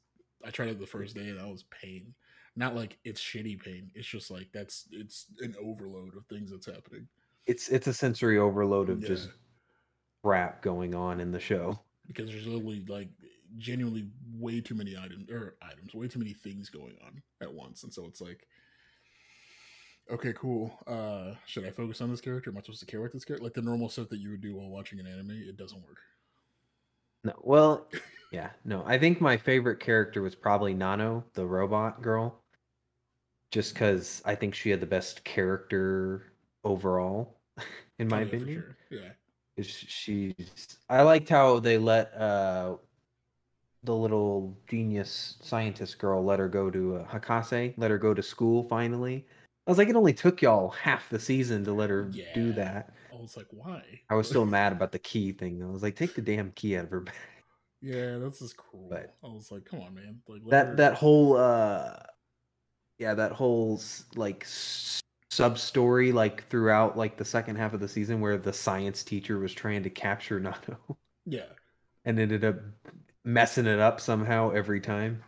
i 0.45 0.50
tried 0.50 0.69
it 0.69 0.79
the 0.79 0.86
first 0.88 1.15
day 1.15 1.29
and 1.29 1.39
that 1.39 1.48
was 1.48 1.63
pain 1.81 2.13
not 2.55 2.75
like 2.75 2.98
it's 3.03 3.21
shitty 3.21 3.60
pain 3.62 3.89
it's 3.95 4.07
just 4.07 4.29
like 4.29 4.50
that's 4.53 4.88
it's 4.91 5.25
an 5.39 5.55
overload 5.63 6.15
of 6.17 6.25
things 6.27 6.51
that's 6.51 6.65
happening 6.67 7.07
It's 7.48 7.69
it's 7.69 7.88
a 7.88 7.93
sensory 7.93 8.38
overload 8.38 8.89
of 8.89 9.01
Yeah. 9.01 9.07
just 9.07 9.29
crap 10.24 10.62
going 10.62 10.93
on 10.93 11.19
in 11.19 11.31
the 11.31 11.39
show. 11.39 11.79
because 12.07 12.29
there's 12.29 12.45
literally 12.45 12.83
like 12.88 13.10
genuinely 13.58 14.10
way 14.34 14.62
too 14.62 14.75
many 14.75 14.98
items 14.98 15.29
or 15.29 15.55
items, 15.62 15.93
way 15.93 16.08
too 16.08 16.20
many 16.20 16.34
things 16.34 16.70
going 16.70 16.96
on 17.05 17.22
at 17.41 17.53
once, 17.53 17.84
and 17.84 17.93
so 17.93 18.05
it's 18.08 18.22
like, 18.22 18.48
okay, 20.12 20.34
cool. 20.34 20.77
Uh, 20.88 21.34
should 21.46 21.65
I 21.65 21.72
focus 21.72 22.01
on 22.01 22.10
this 22.12 22.22
character? 22.22 22.50
Am 22.50 22.58
I 22.58 22.62
supposed 22.62 22.79
to 22.81 22.86
care 22.86 23.00
about 23.00 23.13
this 23.13 23.25
character? 23.25 23.43
Like 23.43 23.53
the 23.53 23.62
normal 23.62 23.89
stuff 23.89 24.10
that 24.10 24.20
you 24.20 24.31
would 24.31 24.41
do 24.41 24.55
while 24.55 24.70
watching 24.70 25.00
an 25.00 25.08
anime, 25.08 25.31
it 25.31 25.58
doesn't 25.58 25.81
work. 25.81 25.98
No, 27.24 27.34
well, 27.41 27.88
yeah, 28.29 28.51
no. 28.63 28.84
I 28.86 29.00
think 29.00 29.20
my 29.20 29.36
favorite 29.38 29.79
character 29.79 30.22
was 30.22 30.36
probably 30.36 30.74
Nano, 30.75 31.25
the 31.34 31.48
robot 31.48 32.01
girl, 32.03 32.43
just 33.51 33.74
because 33.74 34.22
I 34.25 34.36
think 34.36 34.55
she 34.55 34.70
had 34.70 34.79
the 34.79 34.86
best 34.86 35.24
character 35.24 36.34
overall, 36.63 37.39
in 38.00 38.08
my 38.08 38.20
Oh, 38.20 38.24
yeah, 38.24 38.27
opinion. 38.29 38.48
sure. 38.53 38.77
Yeah, 38.89 39.12
she's 39.62 40.77
I 40.89 41.01
liked 41.03 41.29
how 41.29 41.60
they 41.60 41.77
let 41.77 42.13
uh 42.13 42.77
the 43.83 43.95
little 43.95 44.55
genius 44.69 45.38
scientist 45.41 45.97
girl 45.97 46.23
let 46.23 46.39
her 46.39 46.47
go 46.47 46.69
to 46.69 46.97
uh, 46.97 47.07
Hakase, 47.07 47.73
let 47.77 47.91
her 47.91 47.97
go 47.97 48.13
to 48.13 48.21
school 48.21 48.63
finally. 48.63 49.25
I 49.67 49.71
was 49.71 49.77
like, 49.77 49.89
it 49.89 49.95
only 49.95 50.13
took 50.13 50.41
y'all 50.41 50.69
half 50.69 51.09
the 51.09 51.19
season 51.19 51.63
to 51.65 51.73
let 51.73 51.89
her 51.89 52.11
do 52.33 52.51
that. 52.53 52.93
I 53.11 53.15
was 53.15 53.38
like, 53.38 53.47
why? 53.51 53.83
I 54.09 54.15
was 54.15 54.27
still 54.27 54.45
mad 54.57 54.71
about 54.71 54.91
the 54.91 55.00
key 55.00 55.31
thing. 55.31 55.63
I 55.63 55.67
was 55.67 55.83
like, 55.83 55.95
take 55.95 56.15
the 56.15 56.21
damn 56.21 56.51
key 56.51 56.77
out 56.77 56.85
of 56.85 56.91
her 56.91 57.00
bag. 57.01 57.15
Yeah, 57.81 58.17
that's 58.17 58.39
just 58.39 58.57
cruel. 58.57 58.88
But- 58.89 59.15
I 59.23 59.27
was 59.27 59.51
like, 59.51 59.65
come 59.65 59.81
on, 59.81 59.95
man. 59.95 60.19
Like 60.27 60.41
That 60.50 60.67
her- 60.67 60.75
that 60.75 60.93
whole 60.95 61.38
uh 61.38 61.93
yeah, 63.00 63.15
that 63.15 63.31
whole 63.31 63.81
like 64.15 64.45
sub 65.31 65.57
story 65.57 66.11
like 66.11 66.47
throughout 66.50 66.97
like 66.97 67.17
the 67.17 67.25
second 67.25 67.55
half 67.55 67.73
of 67.73 67.79
the 67.79 67.88
season 67.88 68.21
where 68.21 68.38
the 68.38 68.53
science 68.53 69.03
teacher 69.03 69.39
was 69.39 69.53
trying 69.53 69.81
to 69.81 69.89
capture 69.89 70.39
Nano. 70.39 70.97
yeah, 71.25 71.45
and 72.05 72.19
ended 72.19 72.43
up 72.45 72.57
messing 73.23 73.65
it 73.65 73.79
up 73.79 73.99
somehow 73.99 74.51
every 74.51 74.81
time. 74.81 75.23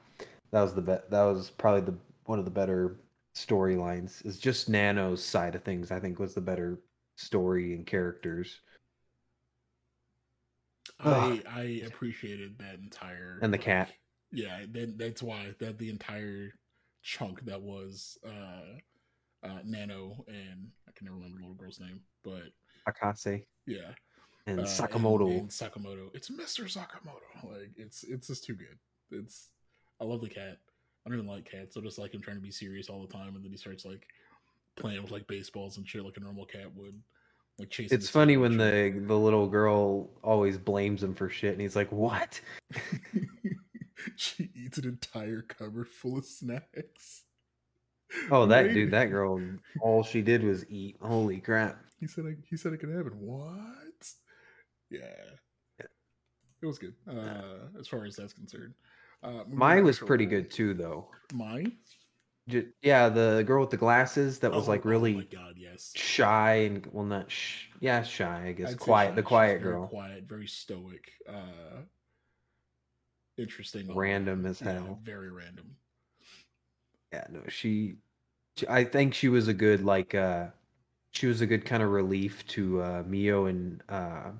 That 0.51 0.61
was 0.61 0.73
the 0.73 0.81
be- 0.81 1.07
that 1.09 1.23
was 1.23 1.49
probably 1.49 1.81
the 1.81 1.97
one 2.25 2.39
of 2.39 2.45
the 2.45 2.51
better 2.51 2.97
storylines. 3.35 4.25
Is 4.25 4.39
just 4.39 4.69
Nano's 4.69 5.23
side 5.23 5.55
of 5.55 5.63
things. 5.63 5.91
I 5.91 5.99
think 5.99 6.19
was 6.19 6.33
the 6.33 6.41
better 6.41 6.79
story 7.15 7.73
and 7.73 7.85
characters. 7.85 8.61
I 10.99 11.09
Ugh. 11.09 11.43
I 11.47 11.61
appreciated 11.85 12.57
that 12.59 12.79
entire 12.79 13.39
And 13.41 13.53
the 13.53 13.57
like, 13.57 13.65
cat. 13.65 13.91
Yeah, 14.31 14.65
that, 14.71 14.97
that's 14.97 15.23
why 15.23 15.53
that 15.59 15.77
the 15.77 15.89
entire 15.89 16.53
chunk 17.03 17.45
that 17.45 17.61
was 17.61 18.17
uh, 18.25 18.79
uh, 19.43 19.59
Nano 19.65 20.23
and 20.27 20.71
I 20.87 20.91
can 20.93 21.05
never 21.05 21.17
remember 21.17 21.37
the 21.37 21.43
little 21.43 21.55
girl's 21.55 21.79
name, 21.79 22.01
but 22.23 22.53
Hakase 22.87 23.45
yeah, 23.65 23.91
and 24.47 24.59
uh, 24.59 24.63
Sakamoto. 24.63 25.31
and, 25.31 25.39
and 25.41 25.49
Sakamoto. 25.49 26.13
It's 26.13 26.29
Mister 26.29 26.63
Sakamoto. 26.63 27.43
Like 27.43 27.71
it's 27.77 28.03
it's 28.03 28.27
just 28.27 28.43
too 28.43 28.55
good. 28.55 28.77
It's 29.11 29.49
I 30.01 30.05
love 30.05 30.21
the 30.21 30.29
cat. 30.29 30.57
I 31.05 31.09
don't 31.09 31.19
even 31.19 31.29
like 31.29 31.49
cats. 31.49 31.75
I 31.77 31.81
just 31.81 31.99
like 31.99 32.13
him 32.13 32.21
trying 32.21 32.37
to 32.37 32.41
be 32.41 32.51
serious 32.51 32.89
all 32.89 33.01
the 33.01 33.13
time, 33.13 33.35
and 33.35 33.43
then 33.43 33.51
he 33.51 33.57
starts 33.57 33.85
like 33.85 34.07
playing 34.75 35.01
with 35.01 35.11
like 35.11 35.27
baseballs 35.27 35.77
and 35.77 35.87
shit 35.87 36.03
like 36.03 36.17
a 36.17 36.21
normal 36.21 36.45
cat 36.45 36.73
would. 36.75 36.99
Like 37.59 37.69
chasing. 37.69 37.95
it's 37.95 38.09
funny 38.09 38.35
when 38.37 38.57
the 38.57 38.99
the 39.05 39.17
little 39.17 39.47
girl 39.47 40.09
always 40.23 40.57
blames 40.57 41.03
him 41.03 41.13
for 41.13 41.29
shit, 41.29 41.51
and 41.51 41.61
he's 41.61 41.75
like, 41.75 41.91
"What?" 41.91 42.41
she 44.15 44.49
eats 44.55 44.79
an 44.79 44.85
entire 44.85 45.43
cupboard 45.43 45.87
full 45.87 46.17
of 46.17 46.25
snacks. 46.25 47.23
Oh, 48.31 48.47
that 48.47 48.73
dude, 48.73 48.91
that 48.91 49.05
girl, 49.05 49.39
all 49.81 50.03
she 50.03 50.21
did 50.21 50.43
was 50.43 50.67
eat. 50.67 50.97
Holy 50.99 51.39
crap! 51.39 51.79
He 51.99 52.07
said 52.07 52.25
I, 52.25 52.35
he 52.49 52.57
said 52.57 52.73
it 52.73 52.77
could 52.79 52.89
happen. 52.89 53.13
What? 53.19 53.92
Yeah. 54.93 55.87
It 56.61 56.65
was 56.65 56.79
good. 56.79 56.95
Uh 57.07 57.67
as 57.79 57.87
far 57.87 58.05
as 58.05 58.15
that's 58.15 58.33
concerned. 58.33 58.73
Uh 59.21 59.43
moving 59.47 59.83
was 59.83 59.99
pretty 59.99 60.25
good 60.25 60.49
too, 60.49 60.73
though. 60.73 61.07
Mine? 61.33 61.77
Yeah, 62.81 63.07
the 63.09 63.43
girl 63.47 63.61
with 63.61 63.69
the 63.69 63.77
glasses 63.77 64.39
that 64.39 64.51
was 64.51 64.67
Oh, 64.67 64.71
like 64.71 64.85
oh 64.85 64.89
really 64.89 65.13
my 65.13 65.23
god, 65.23 65.55
yes. 65.57 65.91
shy 65.95 66.53
and 66.55 66.85
well 66.87 67.05
not 67.05 67.31
sh- 67.31 67.67
yeah 67.79 68.03
shy 68.03 68.47
i 68.47 68.51
guess 68.51 68.71
I'd 68.71 68.79
say 68.81 68.85
quiet 68.85 69.09
shy. 69.09 69.15
the 69.15 69.21
She's 69.21 69.27
quiet 69.27 69.59
very 69.59 69.71
girl 69.71 69.87
Quiet, 69.87 70.23
very 70.25 70.47
stoic. 70.47 71.13
Uh 71.27 71.83
interesting. 73.37 73.93
Random 73.95 74.45
as 74.45 74.61
Yeah, 74.61 74.73
hell. 74.73 74.99
very 75.03 75.31
random. 75.31 75.75
yeah 77.11 77.25
no 77.29 77.41
she, 77.47 77.95
she 78.57 78.67
i 78.67 78.83
think 78.83 79.13
she 79.13 79.29
was 79.29 79.47
a 79.47 79.53
good 79.53 79.83
like 79.83 80.15
uh 80.15 80.47
she 81.11 81.27
was 81.27 81.41
a 81.41 81.45
good 81.47 81.65
kind 81.65 81.83
of 81.83 81.89
relief 81.91 82.45
to 82.47 82.81
uh 82.81 83.03
mio 83.07 83.45
and 83.45 83.81
uh 83.89 84.31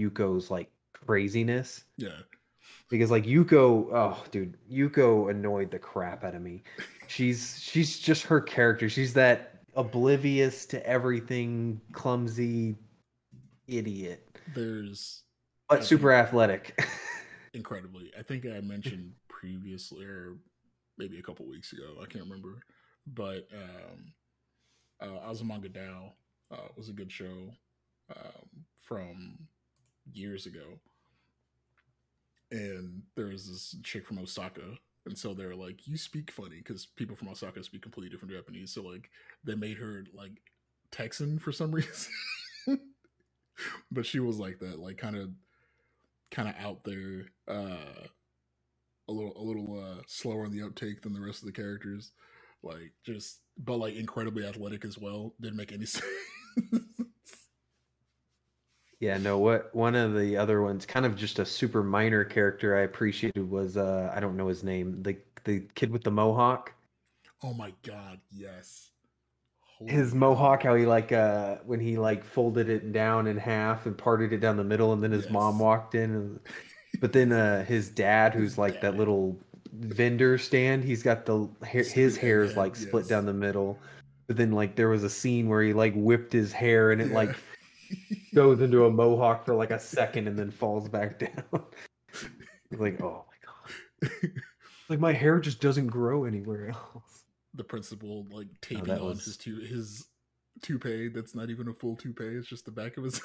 yuko's 0.00 0.50
like 0.50 0.70
craziness 0.94 1.84
Yeah. 1.96 2.20
because 2.88 3.10
like 3.10 3.24
yuko 3.24 3.88
oh 3.92 4.24
dude 4.30 4.56
yuko 4.70 5.30
annoyed 5.30 5.70
the 5.70 5.78
crap 5.78 6.24
out 6.24 6.34
of 6.34 6.42
me 6.42 6.62
she's 7.06 7.58
she's 7.62 7.98
just 7.98 8.22
her 8.24 8.40
character 8.40 8.88
she's 8.88 9.12
that 9.14 9.60
oblivious 9.76 10.66
to 10.66 10.84
everything 10.86 11.80
clumsy 11.92 12.76
idiot 13.68 14.26
There's 14.54 15.22
but 15.68 15.84
super 15.84 16.12
athletic 16.12 16.80
incredibly. 17.54 18.10
I 18.18 18.22
think 18.22 18.44
I 18.46 18.60
mentioned 18.60 19.12
previously, 19.28 20.04
or 20.04 20.36
maybe 20.98 21.18
a 21.18 21.22
couple 21.22 21.48
weeks 21.48 21.72
ago. 21.72 21.94
I 22.02 22.06
can't 22.06 22.24
remember, 22.24 22.60
but 23.06 23.48
um, 23.54 24.12
uh, 25.00 25.30
Azumanga 25.30 25.68
Daioh 25.70 26.10
uh, 26.52 26.68
was 26.76 26.88
a 26.88 26.92
good 26.92 27.10
show 27.12 27.50
um, 28.16 28.48
from 28.80 29.38
years 30.16 30.46
ago, 30.46 30.80
and 32.50 33.02
there 33.16 33.26
was 33.26 33.48
this 33.48 33.76
chick 33.82 34.06
from 34.06 34.18
Osaka, 34.18 34.78
and 35.06 35.16
so 35.16 35.34
they're 35.34 35.54
like, 35.54 35.86
"You 35.86 35.96
speak 35.96 36.30
funny," 36.30 36.56
because 36.58 36.86
people 36.86 37.16
from 37.16 37.28
Osaka 37.28 37.62
speak 37.62 37.82
completely 37.82 38.10
different 38.10 38.34
Japanese. 38.34 38.72
So 38.72 38.82
like, 38.82 39.10
they 39.44 39.54
made 39.54 39.78
her 39.78 40.04
like 40.12 40.32
Texan 40.90 41.38
for 41.38 41.52
some 41.52 41.70
reason. 41.74 42.12
but 43.90 44.06
she 44.06 44.20
was 44.20 44.38
like 44.38 44.58
that, 44.60 44.78
like 44.78 44.96
kind 44.96 45.16
of 45.16 45.30
kind 46.30 46.48
of 46.48 46.54
out 46.58 46.84
there, 46.84 47.26
uh 47.48 48.06
a 49.08 49.12
little 49.12 49.32
a 49.36 49.42
little 49.42 49.78
uh 49.82 50.02
slower 50.06 50.44
on 50.44 50.52
the 50.52 50.62
uptake 50.62 51.02
than 51.02 51.12
the 51.12 51.20
rest 51.20 51.40
of 51.42 51.46
the 51.46 51.52
characters. 51.52 52.12
Like 52.62 52.92
just 53.04 53.40
but 53.58 53.76
like 53.76 53.96
incredibly 53.96 54.46
athletic 54.46 54.84
as 54.84 54.98
well. 54.98 55.34
Didn't 55.40 55.56
make 55.56 55.72
any 55.72 55.86
sense. 55.86 56.04
Yeah, 59.00 59.16
no, 59.16 59.38
what 59.38 59.74
one 59.74 59.94
of 59.94 60.14
the 60.14 60.36
other 60.36 60.60
ones, 60.62 60.84
kind 60.84 61.06
of 61.06 61.16
just 61.16 61.38
a 61.38 61.46
super 61.46 61.82
minor 61.82 62.22
character 62.22 62.76
I 62.76 62.82
appreciated 62.82 63.50
was 63.50 63.76
uh 63.78 64.12
I 64.14 64.20
don't 64.20 64.36
know 64.36 64.48
his 64.48 64.62
name, 64.62 65.02
the 65.02 65.16
the 65.44 65.60
kid 65.74 65.90
with 65.90 66.04
the 66.04 66.10
mohawk. 66.10 66.72
oh 67.42 67.54
my 67.54 67.72
god, 67.82 68.20
yes. 68.30 68.90
His 69.86 70.10
Holy 70.10 70.20
mohawk, 70.20 70.62
how 70.62 70.74
he 70.74 70.84
like 70.84 71.12
uh 71.12 71.56
when 71.64 71.80
he 71.80 71.96
like 71.96 72.24
folded 72.24 72.68
it 72.68 72.92
down 72.92 73.26
in 73.26 73.38
half 73.38 73.86
and 73.86 73.96
parted 73.96 74.32
it 74.34 74.40
down 74.40 74.56
the 74.58 74.64
middle, 74.64 74.92
and 74.92 75.02
then 75.02 75.12
his 75.12 75.30
mom 75.30 75.58
walked 75.58 75.94
in, 75.94 76.10
and 76.14 76.40
but 77.00 77.12
then 77.14 77.32
uh 77.32 77.64
his 77.64 77.88
dad, 77.88 78.34
His 78.34 78.42
who's 78.42 78.58
like 78.58 78.82
that 78.82 78.96
little 78.96 79.38
vendor 79.72 80.36
stand, 80.36 80.84
he's 80.84 81.02
got 81.02 81.24
the 81.24 81.48
hair, 81.62 81.84
his 81.84 82.16
hair 82.18 82.42
is 82.42 82.56
like 82.56 82.76
split 82.76 83.04
yes. 83.04 83.08
down 83.08 83.24
the 83.24 83.32
middle. 83.32 83.78
But 84.26 84.36
then 84.36 84.52
like 84.52 84.76
there 84.76 84.90
was 84.90 85.04
a 85.04 85.10
scene 85.10 85.48
where 85.48 85.62
he 85.62 85.72
like 85.72 85.94
whipped 85.94 86.32
his 86.34 86.52
hair 86.52 86.92
and 86.92 87.00
it 87.00 87.12
like 87.12 87.30
Yeah. 87.30 87.36
Goes 88.34 88.60
into 88.60 88.84
a 88.86 88.90
mohawk 88.90 89.44
for 89.44 89.54
like 89.54 89.70
a 89.70 89.78
second 89.78 90.28
and 90.28 90.38
then 90.38 90.50
falls 90.50 90.88
back 90.88 91.18
down. 91.18 91.44
like, 92.78 93.00
oh 93.02 93.24
my 93.28 94.08
god. 94.08 94.30
Like 94.88 94.98
my 95.00 95.12
hair 95.12 95.38
just 95.40 95.60
doesn't 95.60 95.86
grow 95.88 96.24
anywhere 96.24 96.70
else. 96.70 97.24
the 97.54 97.64
principal 97.64 98.26
like 98.30 98.48
taping 98.60 98.84
that 98.84 99.00
on 99.00 99.08
was- 99.08 99.24
his 99.24 99.36
tu- 99.36 99.60
his 99.60 100.06
toupee 100.62 101.08
that's 101.08 101.34
not 101.34 101.48
even 101.50 101.68
a 101.68 101.72
full 101.72 101.96
toupee 101.96 102.24
it's 102.36 102.46
just 102.48 102.64
the 102.66 102.70
back 102.70 102.96
of 102.98 103.04
his 103.04 103.20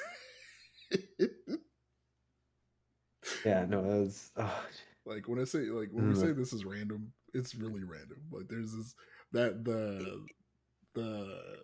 Yeah, 3.44 3.66
no, 3.68 3.80
it 3.80 3.84
was 4.00 4.30
oh, 4.36 4.64
like 5.04 5.28
when 5.28 5.40
i 5.40 5.44
say 5.44 5.58
like 5.70 5.88
when 5.92 6.08
we 6.08 6.14
Mm. 6.14 6.20
say 6.20 6.32
this 6.32 6.52
is 6.52 6.64
random 6.64 7.12
it's 7.34 7.54
really 7.54 7.82
random 7.84 8.18
like 8.30 8.46
there's 8.48 8.72
this 8.74 8.94
that 9.32 9.64
the 9.64 10.24
the 10.94 11.58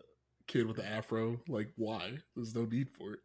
kid 0.52 0.66
with 0.66 0.76
the 0.76 0.86
afro 0.86 1.40
like 1.48 1.72
why? 1.76 2.18
There's 2.36 2.54
no 2.54 2.64
need 2.64 2.90
for 2.90 3.14
it. 3.14 3.20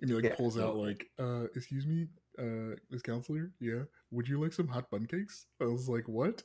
And 0.00 0.10
he 0.10 0.16
like 0.16 0.24
Yeah, 0.24 0.36
pulls 0.36 0.58
out 0.58 0.76
like 0.76 1.06
uh 1.18 1.44
excuse 1.54 1.86
me 1.86 2.06
uh 2.38 2.76
miss 2.90 3.02
counselor? 3.02 3.52
Yeah. 3.60 3.82
Would 4.10 4.28
you 4.28 4.40
like 4.40 4.52
some 4.52 4.68
hot 4.68 4.90
bun 4.90 5.06
cakes? 5.06 5.46
I 5.60 5.64
was 5.64 5.88
like 5.88 6.08
what? 6.08 6.42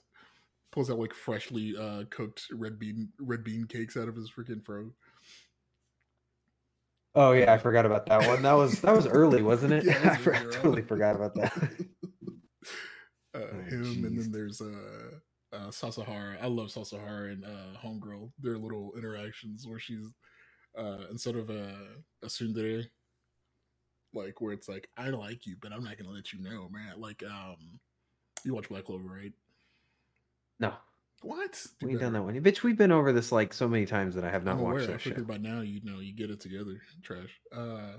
Pulls 0.72 0.90
out 0.90 1.00
like 1.00 1.14
freshly 1.14 1.76
uh 1.78 2.06
cooked 2.10 2.48
red 2.52 2.80
bean 2.80 3.10
red 3.20 3.44
bean 3.44 3.66
cakes 3.66 3.98
out 3.98 4.08
of 4.08 4.16
his 4.16 4.32
freaking 4.32 4.66
fro 4.66 4.92
Oh 7.14 7.34
yeah, 7.34 7.54
I 7.54 7.58
forgot 7.58 7.86
about 7.86 8.06
that 8.08 8.26
one. 8.26 8.42
That 8.44 8.54
was 8.54 8.82
that 8.82 8.96
was 8.96 9.06
early, 9.08 9.42
wasn't 9.42 9.74
it? 9.74 9.86
Yeah, 9.88 10.16
I, 10.34 10.50
totally 10.50 10.82
forgot 10.82 11.16
about 11.16 11.36
that. 11.36 11.54
uh, 13.36 13.40
Oh, 13.54 13.62
him 13.70 14.04
and 14.06 14.18
then 14.18 14.32
there's 14.32 14.62
uh, 14.62 15.20
uh 15.54 15.70
Sasahara. 15.72 16.38
I 16.42 16.48
love 16.48 16.72
Sasahara 16.72 17.32
and 17.32 17.46
uh 17.46 17.78
Homegirl. 17.84 18.32
Their 18.40 18.58
little 18.58 18.94
interactions 18.98 19.68
where 19.68 19.80
she's 19.80 20.08
uh 20.78 21.06
instead 21.10 21.36
of 21.36 21.50
a 21.50 21.76
a 22.24 22.28
tsundere, 22.28 22.86
like 24.14 24.42
where 24.42 24.54
it's 24.54 24.68
like 24.70 24.90
I 24.98 25.10
like 25.10 25.46
you, 25.46 25.56
but 25.62 25.72
I'm 25.72 25.84
not 25.84 25.98
gonna 25.98 26.12
let 26.12 26.34
you 26.34 26.42
know, 26.42 26.70
man. 26.70 27.00
Like 27.00 27.24
um, 27.24 27.80
you 28.44 28.54
watch 28.54 28.70
Black 28.70 28.86
Clover, 28.86 29.04
right? 29.08 29.34
No, 30.60 30.74
What? 31.22 31.66
Do 31.80 31.88
we 31.88 31.94
ain't 31.94 32.02
done 32.02 32.14
that 32.14 32.24
one. 32.24 32.40
Bitch, 32.42 32.64
we've 32.64 32.78
been 32.78 32.92
over 32.92 33.12
this 33.12 33.32
like 33.32 33.54
so 33.54 33.68
many 33.68 33.86
times 33.86 34.16
that 34.16 34.24
I 34.24 34.30
have 34.30 34.44
not 34.46 34.58
I'm 34.58 34.62
watched 34.62 34.84
aware. 34.84 34.90
I 34.90 34.92
that 34.94 35.02
figured 35.02 35.28
by 35.28 35.38
now 35.38 35.62
you 35.62 35.82
know 35.84 36.00
you 36.00 36.14
get 36.16 36.30
it 36.30 36.40
together, 36.40 36.80
trash. 37.02 37.40
Uh, 37.56 37.98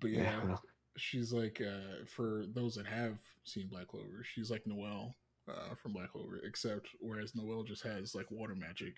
but 0.00 0.10
yeah, 0.10 0.40
Yeah, 0.46 0.56
she's 0.96 1.32
like 1.32 1.60
uh 1.60 2.04
for 2.06 2.44
those 2.52 2.74
that 2.74 2.86
have 2.86 3.18
seen 3.44 3.68
Black 3.68 3.88
Clover, 3.88 4.22
she's 4.24 4.50
like 4.50 4.66
Noelle 4.66 5.14
uh 5.50 5.74
from 5.74 5.92
Black 5.92 6.12
Clover, 6.12 6.40
except 6.44 6.88
whereas 7.00 7.34
Noelle 7.34 7.62
just 7.64 7.82
has 7.82 8.14
like 8.14 8.30
water 8.30 8.54
magic, 8.54 8.96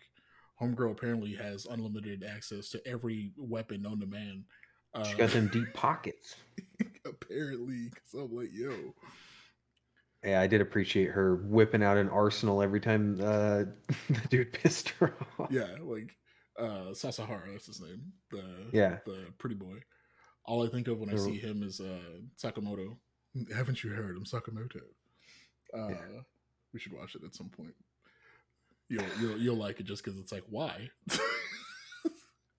Homegirl 0.61 0.93
apparently 0.93 1.35
has 1.35 1.67
unlimited 1.67 2.25
access 2.25 2.69
to 2.71 2.87
every 2.87 3.33
weapon 3.37 3.83
known 3.83 4.01
to 4.01 4.07
man. 4.07 4.45
Uh, 4.95 5.05
she 5.05 5.17
got 5.17 5.31
them 5.31 5.49
deep 5.49 5.67
pockets. 5.75 6.37
apparently, 7.07 7.89
because 7.89 8.15
I'm 8.15 8.35
like, 8.35 8.51
yo, 8.53 8.95
Yeah, 10.23 10.41
I 10.41 10.47
did 10.47 10.61
appreciate 10.61 11.11
her 11.11 11.37
whipping 11.37 11.83
out 11.83 11.97
an 11.97 12.09
arsenal 12.11 12.63
every 12.63 12.81
time 12.81 13.19
uh, 13.21 13.65
the 14.11 14.21
dude 14.29 14.53
pissed 14.53 14.91
her 15.01 15.15
off. 15.39 15.51
yeah, 15.51 15.77
like 15.81 16.15
uh 16.59 16.93
Sasahara, 16.93 17.51
that's 17.53 17.67
his 17.67 17.81
name, 17.81 18.13
the 18.31 18.45
Yeah. 18.73 18.99
the 19.07 19.27
pretty 19.39 19.57
boy. 19.57 19.79
All 20.45 20.65
I 20.67 20.69
think 20.69 20.89
of 20.89 20.99
when 20.99 21.09
I 21.11 21.17
see 21.17 21.39
him 21.39 21.63
is 21.63 21.81
uh 21.81 22.19
Sakamoto. 22.37 22.97
Haven't 23.55 23.83
you 23.83 23.91
heard? 23.91 24.17
I'm 24.17 24.25
Sakamoto. 24.25 24.81
Uh, 25.75 25.89
Yeah. 25.89 26.21
We 26.73 26.81
should 26.81 26.93
watch 26.93 27.15
it 27.15 27.25
at 27.25 27.35
some 27.35 27.49
point. 27.49 27.75
You'll 28.89 29.05
you'll 29.21 29.39
you'll 29.39 29.57
like 29.57 29.81
it 29.81 29.85
just 29.85 30.05
because 30.05 30.19
it's 30.19 30.33
like 30.33 30.45
why. 30.49 30.91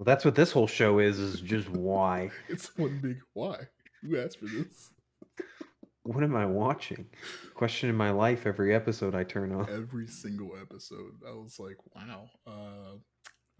Well, 0.03 0.05
that's 0.05 0.25
what 0.25 0.35
this 0.35 0.51
whole 0.51 0.67
show 0.67 0.99
is, 0.99 1.19
is 1.19 1.39
just 1.39 1.69
why. 1.69 2.31
it's 2.49 2.75
one 2.77 2.99
big 3.01 3.19
why. 3.33 3.57
Who 4.01 4.19
asked 4.19 4.39
for 4.39 4.47
this? 4.47 4.89
What 6.01 6.23
am 6.23 6.35
I 6.35 6.45
watching? 6.45 7.05
Question 7.53 7.89
in 7.89 7.95
my 7.95 8.09
life 8.09 8.45
every 8.45 8.75
episode 8.75 9.15
I 9.15 9.23
turn 9.23 9.53
on. 9.53 9.69
Every 9.69 10.07
single 10.07 10.57
episode, 10.61 11.13
I 11.25 11.31
was 11.31 11.57
like, 11.59 11.77
wow. 11.95 12.29
Uh, 12.45 12.97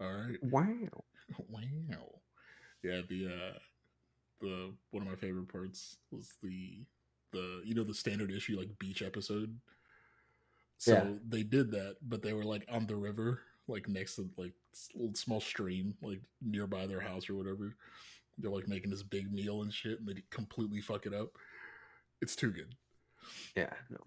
all 0.00 0.12
right. 0.12 0.36
Wow. 0.42 1.04
wow. 1.48 2.20
Yeah, 2.82 3.00
the 3.08 3.26
uh 3.28 3.58
the 4.42 4.74
one 4.90 5.02
of 5.04 5.08
my 5.08 5.16
favorite 5.16 5.48
parts 5.48 5.96
was 6.10 6.34
the 6.42 6.84
the 7.32 7.62
you 7.64 7.74
know 7.74 7.84
the 7.84 7.94
standard 7.94 8.30
issue 8.30 8.58
like 8.58 8.78
beach 8.78 9.00
episode. 9.00 9.58
So 10.78 10.92
Yeah. 10.92 11.12
they 11.28 11.42
did 11.42 11.70
that, 11.72 11.96
but 12.02 12.22
they 12.22 12.32
were 12.32 12.44
like 12.44 12.64
on 12.70 12.86
the 12.86 12.96
river, 12.96 13.40
like 13.68 13.88
next 13.88 14.16
to 14.16 14.28
like 14.36 14.52
little 14.94 15.14
small 15.14 15.40
stream, 15.40 15.94
like 16.02 16.20
nearby 16.42 16.86
their 16.86 17.00
house 17.00 17.28
or 17.30 17.34
whatever. 17.34 17.76
They're 18.38 18.50
like 18.50 18.68
making 18.68 18.90
this 18.90 19.02
big 19.02 19.32
meal 19.32 19.62
and 19.62 19.72
shit, 19.72 20.00
and 20.00 20.08
they 20.08 20.22
completely 20.30 20.80
fuck 20.80 21.06
it 21.06 21.14
up. 21.14 21.28
It's 22.20 22.34
too 22.36 22.50
good. 22.50 22.74
Yeah. 23.56 23.70
No. 23.90 23.98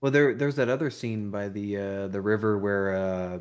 Well, 0.00 0.12
there 0.12 0.34
there's 0.34 0.56
that 0.56 0.68
other 0.68 0.90
scene 0.90 1.30
by 1.30 1.48
the 1.48 1.76
uh, 1.76 2.08
the 2.08 2.20
river 2.20 2.58
where 2.58 2.94
uh, 2.94 3.38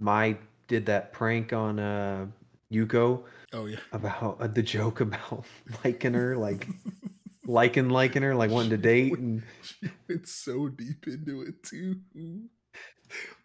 Mai 0.00 0.36
did 0.66 0.86
that 0.86 1.12
prank 1.12 1.52
on 1.52 1.78
uh, 1.78 2.26
Yuko 2.72 3.22
Oh 3.52 3.64
yeah, 3.66 3.78
about 3.92 4.40
uh, 4.40 4.46
the 4.46 4.62
joke 4.62 5.00
about 5.00 5.44
liking 5.84 6.14
her, 6.14 6.36
like 6.36 6.66
liking 7.48 7.88
liking 7.88 8.22
her, 8.22 8.34
like 8.34 8.50
wanting 8.50 8.70
to 8.70 8.76
date, 8.76 9.12
and 9.18 9.42
she 9.62 9.90
went 10.08 10.28
so 10.28 10.68
deep 10.68 11.06
into 11.08 11.42
it 11.42 11.62
too. 11.64 11.96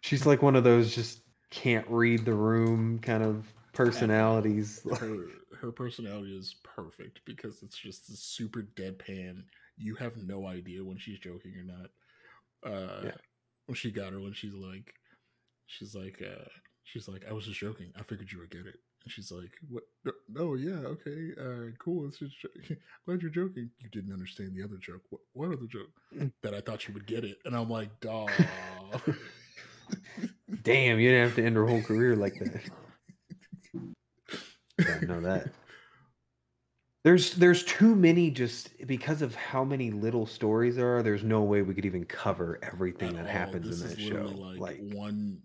she's 0.00 0.26
like 0.26 0.42
one 0.42 0.54
of 0.56 0.64
those 0.64 0.94
just 0.94 1.20
can't 1.50 1.86
read 1.88 2.24
the 2.24 2.34
room 2.34 2.98
kind 3.00 3.22
of 3.24 3.52
personalities. 3.72 4.86
her 5.00 5.26
her 5.60 5.72
personality 5.72 6.36
is 6.36 6.56
perfect 6.62 7.20
because 7.24 7.62
it's 7.62 7.76
just 7.76 8.08
this 8.08 8.20
super 8.20 8.62
deadpan. 8.76 9.44
You 9.76 9.94
have 9.96 10.16
no 10.16 10.46
idea 10.46 10.84
when 10.84 10.98
she's 10.98 11.18
joking 11.18 11.54
or 11.56 11.64
not. 11.64 11.90
Uh 12.64 13.04
Yeah. 13.06 13.12
when 13.66 13.74
she 13.76 13.90
got 13.90 14.12
her 14.12 14.20
when 14.20 14.34
she's 14.34 14.54
like 14.54 14.94
she's 15.66 15.94
like 15.94 16.22
uh 16.22 16.44
she's 16.84 17.08
like, 17.08 17.24
I 17.28 17.32
was 17.32 17.46
just 17.46 17.58
joking. 17.58 17.92
I 17.98 18.02
figured 18.02 18.30
you 18.30 18.40
would 18.40 18.50
get 18.50 18.66
it. 18.66 18.76
And 19.04 19.12
she's 19.12 19.30
like, 19.30 19.52
What 19.68 19.84
no, 20.04 20.12
no 20.28 20.54
yeah, 20.54 20.86
okay, 20.86 21.32
uh 21.38 21.70
cool. 21.78 22.06
It's 22.06 22.18
just 22.18 22.40
jo- 22.40 22.48
glad 23.06 23.20
you're 23.22 23.30
joking. 23.30 23.70
You 23.78 23.88
didn't 23.90 24.12
understand 24.12 24.54
the 24.56 24.62
other 24.64 24.76
joke. 24.78 25.02
What 25.10 25.20
what 25.34 25.48
other 25.48 25.66
joke? 25.66 25.90
that 26.42 26.54
I 26.54 26.60
thought 26.60 26.88
you 26.88 26.94
would 26.94 27.06
get 27.06 27.24
it. 27.24 27.38
And 27.44 27.54
I'm 27.56 27.68
like, 27.68 28.00
dog. 28.00 28.30
Damn, 30.62 30.98
you 30.98 31.10
didn't 31.10 31.26
have 31.28 31.36
to 31.36 31.44
end 31.44 31.56
her 31.56 31.66
whole 31.66 31.82
career 31.82 32.16
like 32.16 32.34
that. 32.38 32.60
Yeah, 34.76 34.98
no, 35.02 35.20
that 35.20 35.50
there's 37.04 37.34
there's 37.34 37.62
too 37.64 37.94
many 37.94 38.28
just 38.30 38.70
because 38.88 39.22
of 39.22 39.34
how 39.36 39.62
many 39.62 39.92
little 39.92 40.26
stories 40.26 40.74
there 40.74 40.96
are. 40.96 41.02
There's 41.02 41.22
no 41.22 41.42
way 41.42 41.62
we 41.62 41.74
could 41.74 41.84
even 41.84 42.04
cover 42.04 42.58
everything 42.62 43.10
At 43.10 43.14
that 43.16 43.26
all. 43.26 43.30
happens 43.30 43.68
This 43.68 43.82
in 43.82 43.88
that 43.88 44.00
show. 44.00 44.24
literally 44.24 44.58
Like, 44.58 44.80
one 44.92 45.42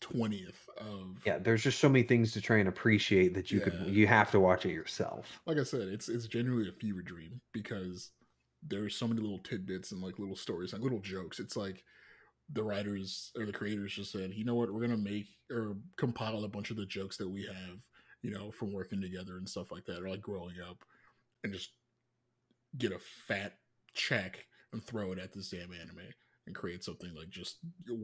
twentieth 0.00 0.61
of 0.78 1.18
yeah, 1.24 1.38
there's 1.38 1.62
just 1.62 1.78
so 1.78 1.88
many 1.88 2.02
things 2.04 2.32
to 2.32 2.40
try 2.40 2.58
and 2.58 2.68
appreciate 2.68 3.34
that 3.34 3.52
you 3.52 3.60
Yeah. 3.60 3.60
could 3.60 3.86
you 3.86 4.06
have 4.06 4.30
to 4.32 4.40
watch 4.40 4.66
it 4.66 4.72
yourself. 4.72 5.40
like 5.46 5.58
I 5.58 5.62
said, 5.64 5.88
it's 5.88 6.08
it's 6.08 6.26
genuinely 6.26 6.68
a 6.68 6.72
fever 6.72 7.02
dream 7.02 7.40
because 7.52 8.10
there's 8.62 8.94
so 8.96 9.08
many 9.08 9.20
little 9.20 9.38
tidbits 9.40 9.92
and 9.92 10.00
like 10.00 10.18
little 10.18 10.36
stories, 10.36 10.72
like 10.72 10.82
little 10.82 11.00
jokes. 11.00 11.40
It's 11.40 11.56
like 11.56 11.84
the 12.50 12.64
writers 12.64 13.32
or 13.38 13.46
the 13.46 13.52
creators 13.52 13.94
just 13.94 14.12
said, 14.12 14.34
you 14.34 14.44
know 14.44 14.54
what, 14.56 14.72
we're 14.72 14.80
gonna 14.82 14.96
make 14.96 15.28
or 15.50 15.76
compile 15.96 16.44
a 16.44 16.48
bunch 16.48 16.70
of 16.70 16.76
the 16.76 16.86
jokes 16.86 17.16
that 17.18 17.28
we 17.30 17.44
have, 17.44 17.80
you 18.22 18.30
know, 18.32 18.50
from 18.52 18.72
working 18.72 19.00
together 19.00 19.38
and 19.38 19.48
stuff 19.48 19.72
like 19.72 19.84
that, 19.86 20.02
or 20.02 20.10
like 20.10 20.22
growing 20.22 20.60
up, 20.60 20.84
and 21.44 21.52
just 21.54 21.72
get 22.76 22.92
a 22.92 22.98
fat 22.98 23.54
check 23.94 24.46
and 24.72 24.82
throw 24.84 25.12
it 25.12 25.18
at 25.18 25.32
this 25.32 25.50
damn 25.50 25.72
anime. 25.72 26.08
And 26.46 26.54
create 26.54 26.82
something 26.82 27.14
like 27.14 27.30
just 27.30 27.58